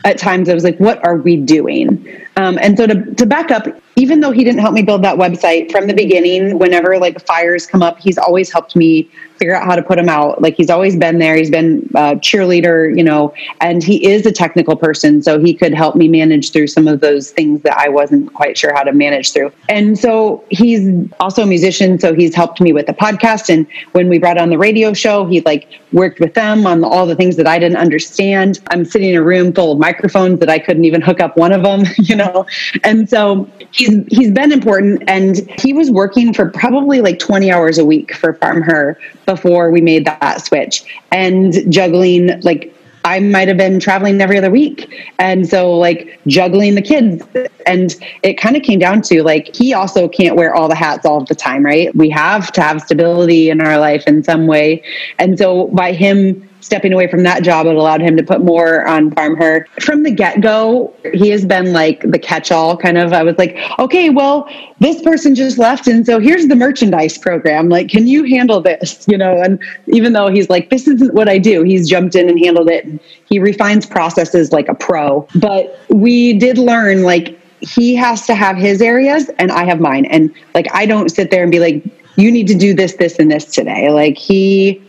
at 0.04 0.18
times 0.18 0.48
I 0.48 0.54
was 0.54 0.64
like, 0.64 0.78
what 0.78 1.04
are 1.04 1.16
we 1.16 1.36
doing? 1.36 2.06
Um, 2.36 2.58
and 2.58 2.76
so 2.76 2.86
to, 2.86 3.14
to 3.14 3.26
back 3.26 3.50
up, 3.50 3.66
even 4.00 4.20
though 4.20 4.30
he 4.30 4.44
didn't 4.44 4.60
help 4.60 4.72
me 4.72 4.80
build 4.80 5.04
that 5.04 5.16
website 5.16 5.70
from 5.70 5.86
the 5.86 5.92
beginning, 5.92 6.58
whenever 6.58 6.98
like 6.98 7.20
fires 7.26 7.66
come 7.66 7.82
up, 7.82 7.98
he's 7.98 8.16
always 8.16 8.50
helped 8.50 8.74
me 8.74 9.10
figure 9.40 9.54
out 9.54 9.64
how 9.64 9.74
to 9.74 9.82
put 9.82 9.96
them 9.96 10.08
out. 10.08 10.40
Like 10.40 10.54
he's 10.54 10.68
always 10.68 10.96
been 10.96 11.18
there. 11.18 11.34
He's 11.34 11.50
been 11.50 11.90
a 11.94 12.14
cheerleader, 12.14 12.94
you 12.96 13.02
know, 13.02 13.32
and 13.60 13.82
he 13.82 14.06
is 14.06 14.26
a 14.26 14.32
technical 14.32 14.76
person. 14.76 15.22
So 15.22 15.40
he 15.40 15.54
could 15.54 15.72
help 15.72 15.96
me 15.96 16.08
manage 16.08 16.52
through 16.52 16.66
some 16.66 16.86
of 16.86 17.00
those 17.00 17.30
things 17.30 17.62
that 17.62 17.76
I 17.76 17.88
wasn't 17.88 18.32
quite 18.34 18.58
sure 18.58 18.72
how 18.74 18.82
to 18.82 18.92
manage 18.92 19.32
through. 19.32 19.50
And 19.70 19.98
so 19.98 20.44
he's 20.50 21.10
also 21.20 21.42
a 21.42 21.46
musician. 21.46 21.98
So 21.98 22.14
he's 22.14 22.34
helped 22.34 22.60
me 22.60 22.74
with 22.74 22.86
the 22.86 22.92
podcast. 22.92 23.48
And 23.48 23.66
when 23.92 24.10
we 24.10 24.18
brought 24.18 24.36
on 24.36 24.50
the 24.50 24.58
radio 24.58 24.92
show, 24.92 25.26
he 25.26 25.40
like 25.40 25.68
worked 25.92 26.20
with 26.20 26.34
them 26.34 26.66
on 26.66 26.84
all 26.84 27.06
the 27.06 27.16
things 27.16 27.36
that 27.36 27.46
I 27.46 27.58
didn't 27.58 27.78
understand. 27.78 28.60
I'm 28.70 28.84
sitting 28.84 29.10
in 29.10 29.16
a 29.16 29.22
room 29.22 29.54
full 29.54 29.72
of 29.72 29.78
microphones 29.78 30.38
that 30.40 30.50
I 30.50 30.58
couldn't 30.58 30.84
even 30.84 31.00
hook 31.00 31.20
up 31.20 31.38
one 31.38 31.52
of 31.52 31.62
them, 31.62 31.84
you 31.96 32.14
know? 32.14 32.46
And 32.84 33.08
so 33.08 33.48
he's, 33.70 33.89
he's 34.08 34.30
been 34.30 34.52
important 34.52 35.02
and 35.06 35.38
he 35.60 35.72
was 35.72 35.90
working 35.90 36.32
for 36.32 36.50
probably 36.50 37.00
like 37.00 37.18
20 37.18 37.50
hours 37.50 37.78
a 37.78 37.84
week 37.84 38.14
for 38.14 38.34
FarmHer 38.34 38.96
before 39.26 39.70
we 39.70 39.80
made 39.80 40.04
that 40.04 40.44
switch 40.44 40.84
and 41.10 41.72
juggling 41.72 42.40
like 42.42 42.74
I 43.04 43.20
might 43.20 43.48
have 43.48 43.56
been 43.56 43.80
traveling 43.80 44.20
every 44.20 44.36
other 44.36 44.50
week. 44.50 45.12
And 45.18 45.48
so, 45.48 45.72
like, 45.72 46.20
juggling 46.26 46.74
the 46.74 46.82
kids. 46.82 47.24
And 47.66 47.94
it 48.22 48.34
kind 48.34 48.56
of 48.56 48.62
came 48.62 48.78
down 48.78 49.02
to 49.02 49.22
like, 49.22 49.54
he 49.54 49.72
also 49.72 50.08
can't 50.08 50.36
wear 50.36 50.54
all 50.54 50.68
the 50.68 50.74
hats 50.74 51.06
all 51.06 51.24
the 51.24 51.34
time, 51.34 51.64
right? 51.64 51.94
We 51.96 52.10
have 52.10 52.52
to 52.52 52.60
have 52.60 52.82
stability 52.82 53.48
in 53.48 53.60
our 53.60 53.78
life 53.78 54.04
in 54.06 54.22
some 54.22 54.46
way. 54.46 54.82
And 55.18 55.38
so, 55.38 55.68
by 55.68 55.92
him 55.92 56.49
stepping 56.60 56.92
away 56.92 57.08
from 57.08 57.22
that 57.24 57.42
job, 57.42 57.66
it 57.66 57.74
allowed 57.74 58.00
him 58.00 58.16
to 58.16 58.22
put 58.22 58.40
more 58.40 58.86
on 58.86 59.10
FarmHer. 59.10 59.66
From 59.80 60.02
the 60.02 60.10
get 60.10 60.40
go, 60.40 60.94
he 61.12 61.30
has 61.30 61.44
been 61.44 61.72
like 61.72 62.02
the 62.10 62.18
catch 62.18 62.50
all 62.50 62.76
kind 62.76 62.98
of. 62.98 63.12
I 63.12 63.22
was 63.22 63.36
like, 63.38 63.56
okay, 63.78 64.10
well, 64.10 64.48
this 64.78 65.02
person 65.02 65.34
just 65.34 65.58
left. 65.58 65.86
And 65.86 66.04
so 66.06 66.20
here's 66.20 66.46
the 66.48 66.56
merchandise 66.56 67.18
program. 67.18 67.68
Like, 67.68 67.88
can 67.88 68.06
you 68.06 68.24
handle 68.24 68.60
this? 68.60 69.04
You 69.08 69.18
know, 69.18 69.40
and 69.40 69.60
even 69.88 70.12
though 70.12 70.28
he's 70.28 70.48
like, 70.48 70.70
this 70.70 70.86
isn't 70.86 71.14
what 71.14 71.28
I 71.28 71.38
do, 71.38 71.62
he's 71.62 71.88
jumped 71.88 72.14
in 72.14 72.28
and 72.28 72.38
handled 72.38 72.68
it. 72.68 72.86
He 73.28 73.38
refines 73.38 73.86
processes 73.86 74.52
like 74.52 74.68
a 74.68 74.74
pro. 74.74 75.26
But 75.36 75.78
we 75.88 76.34
did 76.34 76.58
learn 76.58 77.02
like, 77.02 77.38
he 77.60 77.94
has 77.94 78.26
to 78.26 78.34
have 78.34 78.56
his 78.56 78.80
areas 78.80 79.28
and 79.38 79.52
I 79.52 79.64
have 79.64 79.80
mine. 79.80 80.06
And 80.06 80.34
like, 80.54 80.66
I 80.72 80.86
don't 80.86 81.10
sit 81.10 81.30
there 81.30 81.42
and 81.42 81.52
be 81.52 81.58
like, 81.58 81.84
you 82.16 82.30
need 82.32 82.46
to 82.48 82.54
do 82.54 82.74
this, 82.74 82.94
this, 82.94 83.18
and 83.18 83.30
this 83.30 83.44
today. 83.44 83.90
Like, 83.90 84.16
he 84.16 84.82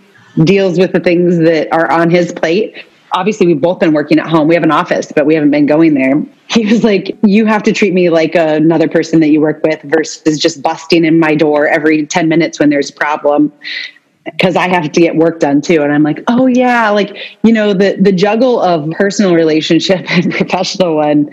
deals 0.44 0.78
with 0.78 0.92
the 0.94 1.00
things 1.00 1.38
that 1.40 1.72
are 1.72 1.92
on 1.92 2.10
his 2.10 2.32
plate. 2.32 2.86
Obviously, 3.14 3.46
we've 3.46 3.60
both 3.60 3.80
been 3.80 3.94
working 3.94 4.20
at 4.20 4.28
home. 4.28 4.48
We 4.48 4.56
have 4.56 4.64
an 4.64 4.72
office, 4.72 5.12
but 5.14 5.26
we 5.26 5.36
haven't 5.36 5.52
been 5.52 5.66
going 5.66 5.94
there. 5.94 6.24
He 6.52 6.66
was 6.66 6.84
like, 6.84 7.18
You 7.24 7.46
have 7.46 7.64
to 7.64 7.72
treat 7.72 7.94
me 7.94 8.10
like 8.10 8.36
another 8.36 8.90
person 8.90 9.22
that 9.22 9.30
you 9.30 9.40
work 9.40 9.64
with 9.64 9.82
versus 9.84 10.38
just 10.38 10.62
busting 10.62 11.06
in 11.06 11.18
my 11.18 11.34
door 11.34 11.66
every 11.66 12.06
10 12.06 12.28
minutes 12.28 12.60
when 12.60 12.70
there's 12.70 12.90
a 12.90 12.94
problem 12.94 13.54
because 14.26 14.58
I 14.58 14.68
have 14.68 14.92
to 14.92 15.00
get 15.00 15.16
work 15.16 15.40
done 15.40 15.62
too. 15.62 15.82
And 15.82 15.94
I'm 15.94 16.04
like, 16.04 16.22
oh 16.28 16.48
yeah, 16.48 16.90
like, 16.90 17.16
you 17.44 17.54
know, 17.54 17.74
the 17.74 17.98
the 18.02 18.12
juggle 18.12 18.60
of 18.60 18.90
personal 18.92 19.34
relationship 19.34 20.06
and 20.12 20.32
professional 20.32 20.98
one 20.98 21.30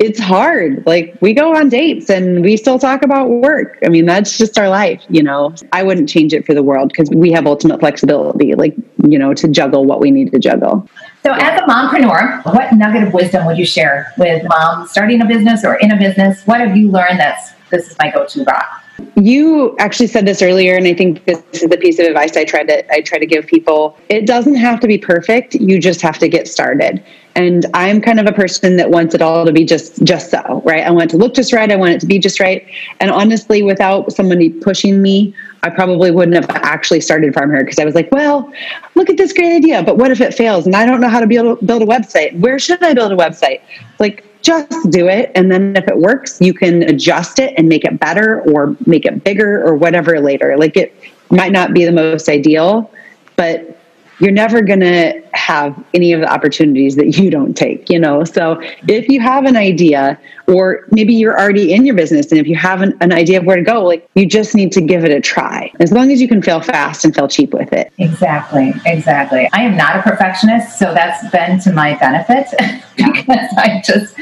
it's 0.00 0.18
hard. 0.18 0.84
Like 0.86 1.14
we 1.20 1.34
go 1.34 1.54
on 1.54 1.68
dates 1.68 2.08
and 2.08 2.42
we 2.42 2.56
still 2.56 2.78
talk 2.78 3.02
about 3.02 3.28
work. 3.28 3.78
I 3.84 3.90
mean, 3.90 4.06
that's 4.06 4.38
just 4.38 4.58
our 4.58 4.70
life, 4.70 5.04
you 5.10 5.22
know. 5.22 5.54
I 5.72 5.82
wouldn't 5.82 6.08
change 6.08 6.32
it 6.32 6.46
for 6.46 6.54
the 6.54 6.62
world 6.62 6.88
because 6.88 7.10
we 7.10 7.30
have 7.32 7.46
ultimate 7.46 7.80
flexibility, 7.80 8.54
like, 8.54 8.74
you 9.06 9.18
know, 9.18 9.34
to 9.34 9.46
juggle 9.46 9.84
what 9.84 10.00
we 10.00 10.10
need 10.10 10.32
to 10.32 10.38
juggle. 10.38 10.88
So, 11.22 11.34
as 11.34 11.60
a 11.60 11.64
mompreneur, 11.64 12.42
what 12.46 12.72
nugget 12.72 13.08
of 13.08 13.12
wisdom 13.12 13.44
would 13.44 13.58
you 13.58 13.66
share 13.66 14.10
with 14.16 14.42
moms 14.48 14.90
starting 14.90 15.20
a 15.20 15.26
business 15.26 15.66
or 15.66 15.74
in 15.74 15.92
a 15.92 15.98
business? 15.98 16.46
What 16.46 16.60
have 16.60 16.74
you 16.74 16.90
learned 16.90 17.20
that's 17.20 17.52
this 17.68 17.90
is 17.90 17.96
my 17.98 18.10
go-to 18.10 18.42
rock? 18.44 18.82
You 19.16 19.76
actually 19.78 20.06
said 20.06 20.26
this 20.26 20.40
earlier, 20.40 20.76
and 20.76 20.86
I 20.86 20.94
think 20.94 21.26
this 21.26 21.42
is 21.52 21.68
the 21.68 21.76
piece 21.76 21.98
of 21.98 22.06
advice 22.06 22.36
I 22.38 22.44
try 22.44 22.62
to 22.64 22.92
I 22.92 23.02
try 23.02 23.18
to 23.18 23.26
give 23.26 23.46
people. 23.46 23.98
It 24.08 24.26
doesn't 24.26 24.56
have 24.56 24.80
to 24.80 24.86
be 24.86 24.96
perfect. 24.96 25.54
You 25.56 25.78
just 25.78 26.00
have 26.00 26.18
to 26.18 26.28
get 26.28 26.48
started. 26.48 27.04
And 27.36 27.66
I'm 27.74 28.00
kind 28.00 28.18
of 28.18 28.26
a 28.26 28.32
person 28.32 28.76
that 28.76 28.90
wants 28.90 29.14
it 29.14 29.22
all 29.22 29.46
to 29.46 29.52
be 29.52 29.64
just 29.64 30.02
just 30.04 30.30
so, 30.30 30.62
right? 30.64 30.84
I 30.84 30.90
want 30.90 31.04
it 31.04 31.10
to 31.10 31.16
look 31.16 31.34
just 31.34 31.52
right. 31.52 31.70
I 31.70 31.76
want 31.76 31.92
it 31.92 32.00
to 32.00 32.06
be 32.06 32.18
just 32.18 32.40
right. 32.40 32.66
And 32.98 33.10
honestly, 33.10 33.62
without 33.62 34.12
somebody 34.12 34.50
pushing 34.50 35.00
me, 35.00 35.34
I 35.62 35.70
probably 35.70 36.10
wouldn't 36.10 36.34
have 36.34 36.50
actually 36.64 37.00
started 37.00 37.32
FarmHer 37.32 37.60
because 37.60 37.78
I 37.78 37.84
was 37.84 37.94
like, 37.94 38.10
well, 38.10 38.52
look 38.94 39.10
at 39.10 39.16
this 39.16 39.32
great 39.32 39.54
idea, 39.54 39.82
but 39.82 39.96
what 39.96 40.10
if 40.10 40.20
it 40.20 40.34
fails? 40.34 40.66
And 40.66 40.74
I 40.74 40.86
don't 40.86 41.00
know 41.00 41.08
how 41.08 41.20
to 41.20 41.26
build 41.26 41.58
a 41.60 41.86
website. 41.86 42.38
Where 42.40 42.58
should 42.58 42.82
I 42.82 42.94
build 42.94 43.12
a 43.12 43.16
website? 43.16 43.60
Like 43.98 44.24
just 44.42 44.90
do 44.90 45.08
it 45.08 45.30
and 45.34 45.50
then 45.50 45.76
if 45.76 45.86
it 45.86 45.98
works 45.98 46.40
you 46.40 46.54
can 46.54 46.82
adjust 46.84 47.38
it 47.38 47.52
and 47.58 47.68
make 47.68 47.84
it 47.84 48.00
better 48.00 48.40
or 48.50 48.74
make 48.86 49.04
it 49.04 49.22
bigger 49.22 49.62
or 49.62 49.74
whatever 49.74 50.18
later 50.18 50.56
like 50.56 50.76
it 50.76 50.94
might 51.30 51.52
not 51.52 51.74
be 51.74 51.84
the 51.84 51.92
most 51.92 52.28
ideal 52.28 52.90
but 53.36 53.79
you're 54.20 54.32
never 54.32 54.60
going 54.60 54.80
to 54.80 55.20
have 55.32 55.82
any 55.94 56.12
of 56.12 56.20
the 56.20 56.30
opportunities 56.30 56.94
that 56.96 57.16
you 57.18 57.30
don't 57.30 57.56
take, 57.56 57.88
you 57.88 57.98
know? 57.98 58.22
So 58.24 58.60
if 58.86 59.08
you 59.08 59.20
have 59.20 59.46
an 59.46 59.56
idea, 59.56 60.20
or 60.46 60.84
maybe 60.90 61.14
you're 61.14 61.38
already 61.38 61.72
in 61.72 61.86
your 61.86 61.94
business, 61.94 62.30
and 62.30 62.38
if 62.38 62.46
you 62.46 62.54
have 62.56 62.82
an, 62.82 62.96
an, 63.00 63.12
idea 63.12 63.38
of 63.38 63.46
where 63.46 63.56
to 63.56 63.62
go, 63.62 63.82
like 63.84 64.08
you 64.14 64.26
just 64.26 64.54
need 64.54 64.72
to 64.72 64.80
give 64.80 65.04
it 65.04 65.10
a 65.10 65.20
try. 65.20 65.72
As 65.80 65.90
long 65.90 66.12
as 66.12 66.20
you 66.20 66.28
can 66.28 66.42
fail 66.42 66.60
fast 66.60 67.04
and 67.04 67.14
fail 67.14 67.28
cheap 67.28 67.52
with 67.52 67.72
it. 67.72 67.92
Exactly, 67.98 68.72
exactly. 68.86 69.48
I 69.52 69.62
am 69.62 69.76
not 69.76 69.96
a 69.96 70.02
perfectionist, 70.02 70.78
so 70.78 70.92
that's 70.92 71.28
been 71.30 71.58
to 71.60 71.72
my 71.72 71.98
benefit 71.98 72.46
because 72.96 73.48
I 73.56 73.82
just 73.84 74.14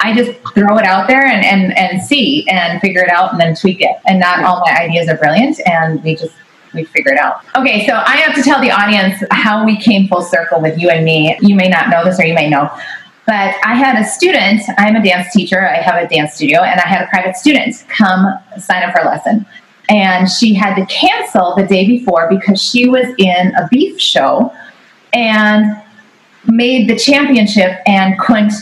I 0.00 0.14
just 0.14 0.32
throw 0.54 0.76
it 0.78 0.84
out 0.84 1.06
there 1.08 1.24
and, 1.24 1.44
and, 1.44 1.76
and 1.78 2.02
see 2.02 2.46
and 2.48 2.80
figure 2.80 3.02
it 3.02 3.10
out 3.10 3.32
and 3.32 3.40
then 3.40 3.54
tweak 3.54 3.80
it. 3.80 3.96
And 4.06 4.20
not 4.20 4.42
all 4.44 4.60
my 4.66 4.76
ideas 4.76 5.08
are 5.08 5.16
brilliant, 5.16 5.60
and 5.66 6.02
we 6.02 6.16
just 6.16 6.34
we 6.74 6.84
figure 6.84 7.12
it 7.12 7.18
out. 7.18 7.44
Okay, 7.56 7.86
so 7.86 7.94
I 7.94 8.16
have 8.16 8.34
to 8.34 8.42
tell 8.42 8.60
the 8.60 8.70
audience 8.70 9.22
how 9.30 9.64
we 9.64 9.76
came 9.80 10.08
full 10.08 10.22
circle 10.22 10.60
with 10.60 10.78
you 10.78 10.90
and 10.90 11.04
me. 11.04 11.36
You 11.40 11.54
may 11.54 11.68
not 11.68 11.88
know 11.88 12.04
this 12.04 12.18
or 12.18 12.24
you 12.24 12.34
may 12.34 12.48
know. 12.48 12.70
But 13.26 13.54
I 13.64 13.74
had 13.74 13.98
a 13.98 14.04
student, 14.04 14.62
I'm 14.76 14.96
a 14.96 15.02
dance 15.02 15.32
teacher, 15.32 15.66
I 15.66 15.76
have 15.76 16.02
a 16.02 16.06
dance 16.06 16.34
studio, 16.34 16.60
and 16.60 16.78
I 16.78 16.86
had 16.86 17.02
a 17.02 17.06
private 17.06 17.36
student 17.36 17.82
come 17.88 18.38
sign 18.58 18.82
up 18.82 18.94
for 18.94 19.02
a 19.02 19.06
lesson. 19.06 19.46
And 19.88 20.30
she 20.30 20.52
had 20.52 20.74
to 20.74 20.86
cancel 20.86 21.54
the 21.56 21.66
day 21.66 21.86
before 21.86 22.28
because 22.28 22.60
she 22.60 22.88
was 22.88 23.06
in 23.18 23.54
a 23.54 23.66
beef 23.70 23.98
show 24.00 24.52
and 25.12 25.80
made 26.46 26.88
the 26.88 26.98
championship 26.98 27.78
and 27.86 28.18
couldn't 28.18 28.52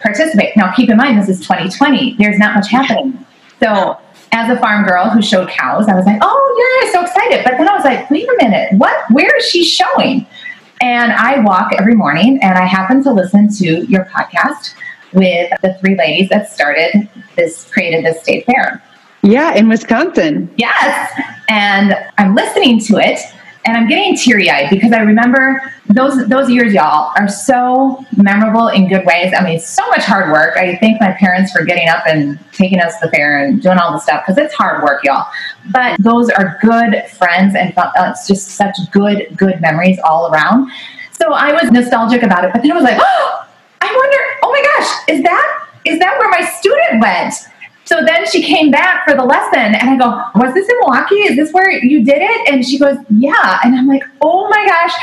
participate. 0.00 0.56
Now, 0.56 0.72
keep 0.72 0.90
in 0.90 0.96
mind, 0.96 1.20
this 1.20 1.28
is 1.28 1.40
2020. 1.40 2.16
There's 2.16 2.38
not 2.38 2.54
much 2.54 2.68
happening. 2.68 3.24
So 3.62 3.98
as 4.32 4.50
a 4.50 4.60
farm 4.60 4.84
girl 4.84 5.10
who 5.10 5.22
showed 5.22 5.48
cows, 5.48 5.88
I 5.88 5.94
was 5.94 6.06
like, 6.06 6.18
oh, 6.22 6.82
yeah, 6.84 6.92
so 6.92 7.02
excited. 7.02 7.44
But 7.44 7.58
then 7.58 7.68
I 7.68 7.74
was 7.74 7.84
like, 7.84 8.10
wait 8.10 8.28
a 8.28 8.36
minute, 8.40 8.72
what? 8.74 9.04
Where 9.10 9.36
is 9.36 9.44
she 9.46 9.64
showing? 9.64 10.26
And 10.80 11.12
I 11.12 11.40
walk 11.40 11.72
every 11.78 11.94
morning 11.94 12.38
and 12.42 12.56
I 12.56 12.64
happen 12.64 13.02
to 13.04 13.12
listen 13.12 13.52
to 13.56 13.84
your 13.86 14.06
podcast 14.06 14.74
with 15.12 15.52
the 15.62 15.74
three 15.80 15.96
ladies 15.96 16.28
that 16.30 16.50
started 16.50 17.08
this, 17.36 17.68
created 17.70 18.04
this 18.04 18.22
state 18.22 18.46
fair. 18.46 18.82
Yeah, 19.22 19.54
in 19.54 19.68
Wisconsin. 19.68 20.52
Yes. 20.56 21.12
And 21.48 21.94
I'm 22.16 22.34
listening 22.34 22.80
to 22.80 22.96
it 22.96 23.18
and 23.64 23.76
I'm 23.76 23.88
getting 23.88 24.16
teary 24.16 24.48
eyed 24.48 24.70
because 24.70 24.92
I 24.92 25.00
remember 25.00 25.60
those 25.86 26.26
those 26.28 26.48
years, 26.48 26.72
y'all, 26.72 27.12
are 27.16 27.28
so 27.28 28.04
memorable 28.16 28.68
in 28.68 28.88
good 28.88 29.04
ways. 29.04 29.34
I 29.36 29.44
mean, 29.44 29.60
so 29.60 29.86
much 29.88 30.04
hard 30.04 30.32
work. 30.32 30.56
I 30.56 30.76
thank 30.76 31.00
my 31.00 31.12
parents 31.12 31.52
for 31.52 31.64
getting 31.64 31.88
up 31.88 32.06
and 32.06 32.38
taking 32.52 32.80
us 32.80 32.98
to 33.00 33.06
the 33.06 33.10
fair 33.10 33.44
and 33.44 33.60
doing 33.60 33.78
all 33.78 33.92
the 33.92 33.98
stuff 33.98 34.22
because 34.24 34.38
it's 34.38 34.54
hard 34.54 34.82
work, 34.82 35.04
y'all. 35.04 35.26
But 35.72 36.02
those 36.02 36.30
are 36.30 36.58
good 36.62 37.04
friends 37.10 37.54
and 37.54 37.76
uh, 37.76 37.90
it's 37.96 38.26
just 38.26 38.48
such 38.52 38.76
good 38.92 39.26
good 39.36 39.60
memories 39.60 39.98
all 40.04 40.32
around. 40.32 40.70
So 41.12 41.32
I 41.32 41.52
was 41.52 41.70
nostalgic 41.70 42.22
about 42.22 42.44
it, 42.44 42.52
but 42.52 42.62
then 42.62 42.72
I 42.72 42.74
was 42.74 42.84
like, 42.84 42.98
oh, 42.98 43.46
I 43.82 43.94
wonder. 43.94 44.18
Oh 44.42 44.50
my 44.50 44.62
gosh, 44.62 45.16
is 45.16 45.22
that 45.22 45.66
is 45.84 45.98
that 45.98 46.18
where 46.18 46.30
my 46.30 46.44
student 46.44 47.02
went? 47.02 47.34
So 47.90 48.04
then 48.06 48.24
she 48.24 48.40
came 48.40 48.70
back 48.70 49.04
for 49.04 49.16
the 49.16 49.24
lesson, 49.24 49.74
and 49.74 49.90
I 49.90 49.96
go, 49.96 50.22
Was 50.38 50.54
this 50.54 50.68
in 50.68 50.76
Milwaukee? 50.78 51.22
Is 51.26 51.36
this 51.36 51.52
where 51.52 51.72
you 51.72 52.04
did 52.04 52.22
it? 52.22 52.48
And 52.48 52.64
she 52.64 52.78
goes, 52.78 52.96
Yeah. 53.10 53.58
And 53.64 53.74
I'm 53.74 53.88
like, 53.88 54.04
Oh 54.20 54.48
my 54.48 54.64
gosh, 54.64 54.94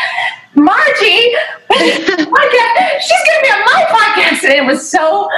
Marji, 0.55 1.35
she's 1.75 2.05
going 2.05 2.15
to 2.15 3.43
be 3.43 3.49
on 3.49 3.59
my 3.65 3.85
podcast. 3.91 4.45
And 4.45 4.53
it 4.53 4.65
was 4.65 4.89
so 4.89 5.29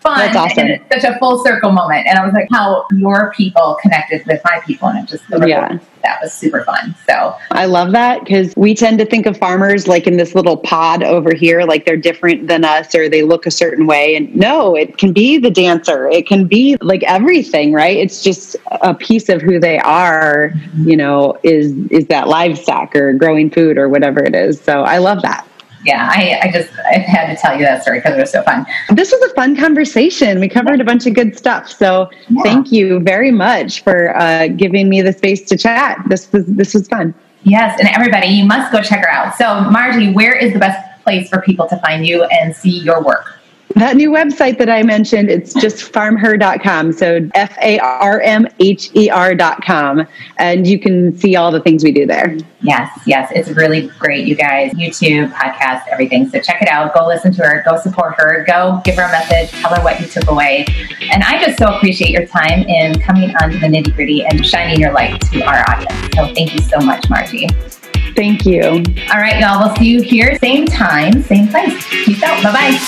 fun. 0.00 0.18
That's 0.18 0.36
awesome. 0.36 0.58
And 0.58 0.70
it's 0.70 1.02
such 1.02 1.04
a 1.04 1.18
full 1.18 1.42
circle 1.44 1.72
moment. 1.72 2.06
And 2.06 2.18
I 2.18 2.24
was 2.24 2.34
like, 2.34 2.48
how 2.50 2.86
your 2.92 3.32
people 3.36 3.76
connected 3.82 4.24
with 4.26 4.40
my 4.44 4.60
people. 4.66 4.88
And 4.88 4.98
it 4.98 5.10
just, 5.10 5.24
yeah. 5.46 5.78
that 6.02 6.18
was 6.22 6.32
super 6.32 6.64
fun. 6.64 6.94
So 7.06 7.34
I 7.50 7.66
love 7.66 7.92
that 7.92 8.20
because 8.20 8.54
we 8.56 8.74
tend 8.74 8.98
to 8.98 9.06
think 9.06 9.26
of 9.26 9.36
farmers 9.36 9.88
like 9.88 10.06
in 10.06 10.16
this 10.16 10.34
little 10.34 10.56
pod 10.56 11.02
over 11.02 11.34
here, 11.34 11.62
like 11.62 11.84
they're 11.84 11.96
different 11.96 12.48
than 12.48 12.64
us 12.64 12.94
or 12.94 13.08
they 13.08 13.22
look 13.22 13.46
a 13.46 13.50
certain 13.50 13.86
way. 13.86 14.16
And 14.16 14.34
no, 14.34 14.74
it 14.74 14.98
can 14.98 15.12
be 15.12 15.38
the 15.38 15.50
dancer, 15.50 16.08
it 16.08 16.26
can 16.26 16.46
be 16.46 16.76
like 16.80 17.02
everything, 17.04 17.72
right? 17.72 17.96
It's 17.96 18.22
just 18.22 18.56
a 18.70 18.94
piece 18.94 19.28
of 19.28 19.42
who 19.42 19.58
they 19.58 19.78
are, 19.80 20.52
you 20.76 20.96
know, 20.96 21.38
is 21.42 21.72
is 21.90 22.06
that 22.06 22.28
livestock 22.28 22.94
or 22.94 23.12
growing 23.12 23.50
food 23.50 23.78
or 23.78 23.88
whatever 23.88 24.22
it 24.22 24.34
is. 24.34 24.60
So 24.60 24.82
I 24.82 24.98
love 24.98 25.22
that 25.22 25.45
yeah, 25.86 26.10
I, 26.12 26.40
I 26.42 26.50
just 26.50 26.70
I 26.80 26.98
had 26.98 27.32
to 27.32 27.40
tell 27.40 27.56
you 27.56 27.64
that 27.64 27.82
story 27.82 27.98
because 27.98 28.16
it 28.16 28.20
was 28.20 28.32
so 28.32 28.42
fun. 28.42 28.66
This 28.90 29.12
was 29.12 29.30
a 29.30 29.34
fun 29.34 29.54
conversation. 29.56 30.40
We 30.40 30.48
covered 30.48 30.80
a 30.80 30.84
bunch 30.84 31.06
of 31.06 31.14
good 31.14 31.38
stuff. 31.38 31.68
So 31.68 32.10
yeah. 32.28 32.42
thank 32.42 32.72
you 32.72 32.98
very 33.00 33.30
much 33.30 33.82
for 33.82 34.16
uh, 34.16 34.48
giving 34.48 34.88
me 34.88 35.00
the 35.00 35.12
space 35.12 35.42
to 35.42 35.56
chat. 35.56 36.02
This 36.08 36.30
was 36.32 36.44
this 36.46 36.74
was 36.74 36.88
fun. 36.88 37.14
Yes, 37.44 37.78
and 37.78 37.88
everybody, 37.88 38.26
you 38.26 38.44
must 38.44 38.72
go 38.72 38.82
check 38.82 39.00
her 39.00 39.08
out. 39.08 39.36
So 39.36 39.44
Marji, 39.44 40.12
where 40.12 40.36
is 40.36 40.52
the 40.52 40.58
best 40.58 41.04
place 41.04 41.28
for 41.28 41.40
people 41.40 41.68
to 41.68 41.76
find 41.76 42.04
you 42.04 42.24
and 42.24 42.54
see 42.54 42.80
your 42.80 43.00
work? 43.02 43.35
That 43.76 43.94
new 43.94 44.10
website 44.10 44.56
that 44.56 44.70
I 44.70 44.82
mentioned, 44.82 45.28
it's 45.28 45.52
just 45.52 45.92
farmher.com. 45.92 46.92
So 46.92 47.28
F 47.34 47.54
A 47.60 47.78
R 47.78 48.22
M 48.22 48.48
H 48.58 48.90
E 48.96 49.10
R.com. 49.10 50.06
And 50.38 50.66
you 50.66 50.78
can 50.78 51.14
see 51.18 51.36
all 51.36 51.52
the 51.52 51.60
things 51.60 51.84
we 51.84 51.92
do 51.92 52.06
there. 52.06 52.38
Yes, 52.62 52.98
yes. 53.04 53.30
It's 53.34 53.50
really 53.50 53.88
great, 53.98 54.26
you 54.26 54.34
guys. 54.34 54.72
YouTube, 54.72 55.30
podcast, 55.30 55.82
everything. 55.92 56.26
So 56.30 56.40
check 56.40 56.62
it 56.62 56.68
out. 56.68 56.94
Go 56.94 57.06
listen 57.06 57.34
to 57.34 57.42
her. 57.42 57.62
Go 57.66 57.78
support 57.78 58.14
her. 58.16 58.46
Go 58.46 58.80
give 58.82 58.96
her 58.96 59.02
a 59.02 59.12
message. 59.12 59.50
Tell 59.60 59.74
her 59.74 59.84
what 59.84 60.00
you 60.00 60.06
took 60.06 60.30
away. 60.30 60.64
And 61.12 61.22
I 61.22 61.38
just 61.44 61.58
so 61.58 61.66
appreciate 61.66 62.12
your 62.12 62.26
time 62.26 62.60
in 62.60 62.98
coming 63.02 63.36
on 63.42 63.50
to 63.50 63.58
the 63.58 63.66
nitty 63.66 63.94
gritty 63.94 64.24
and 64.24 64.44
shining 64.46 64.80
your 64.80 64.94
light 64.94 65.20
to 65.32 65.42
our 65.42 65.62
audience. 65.68 66.14
So 66.16 66.32
thank 66.34 66.54
you 66.54 66.60
so 66.60 66.78
much, 66.78 67.02
Marji. 67.10 67.85
Thank 68.16 68.46
you. 68.46 68.62
All 68.62 69.20
right, 69.20 69.38
y'all. 69.38 69.64
We'll 69.64 69.76
see 69.76 69.90
you 69.90 70.02
here, 70.02 70.38
same 70.38 70.66
time, 70.66 71.22
same 71.22 71.48
place. 71.48 71.86
Peace 71.88 72.22
out. 72.22 72.42
Bye 72.42 72.52
bye. 72.52 72.78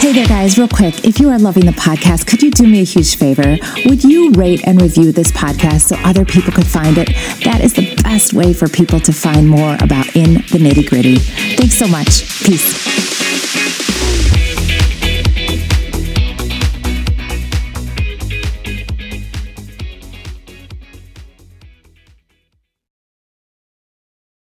Hey 0.00 0.12
there, 0.12 0.26
guys. 0.26 0.56
Real 0.58 0.68
quick, 0.68 1.04
if 1.04 1.20
you 1.20 1.28
are 1.30 1.38
loving 1.38 1.66
the 1.66 1.72
podcast, 1.72 2.26
could 2.26 2.42
you 2.42 2.50
do 2.50 2.66
me 2.66 2.80
a 2.80 2.84
huge 2.84 3.16
favor? 3.16 3.56
Would 3.86 4.04
you 4.04 4.30
rate 4.32 4.66
and 4.66 4.80
review 4.80 5.12
this 5.12 5.30
podcast 5.30 5.88
so 5.88 5.96
other 6.04 6.24
people 6.24 6.52
could 6.52 6.66
find 6.66 6.96
it? 6.98 7.08
That 7.44 7.60
is 7.62 7.74
the 7.74 7.94
best 8.02 8.32
way 8.32 8.52
for 8.52 8.68
people 8.68 9.00
to 9.00 9.12
find 9.12 9.48
more 9.48 9.74
about 9.80 10.14
In 10.16 10.34
the 10.34 10.58
Nitty 10.58 10.88
Gritty. 10.88 11.16
Thanks 11.16 11.74
so 11.74 11.86
much. 11.86 12.26
Peace. 12.42 13.05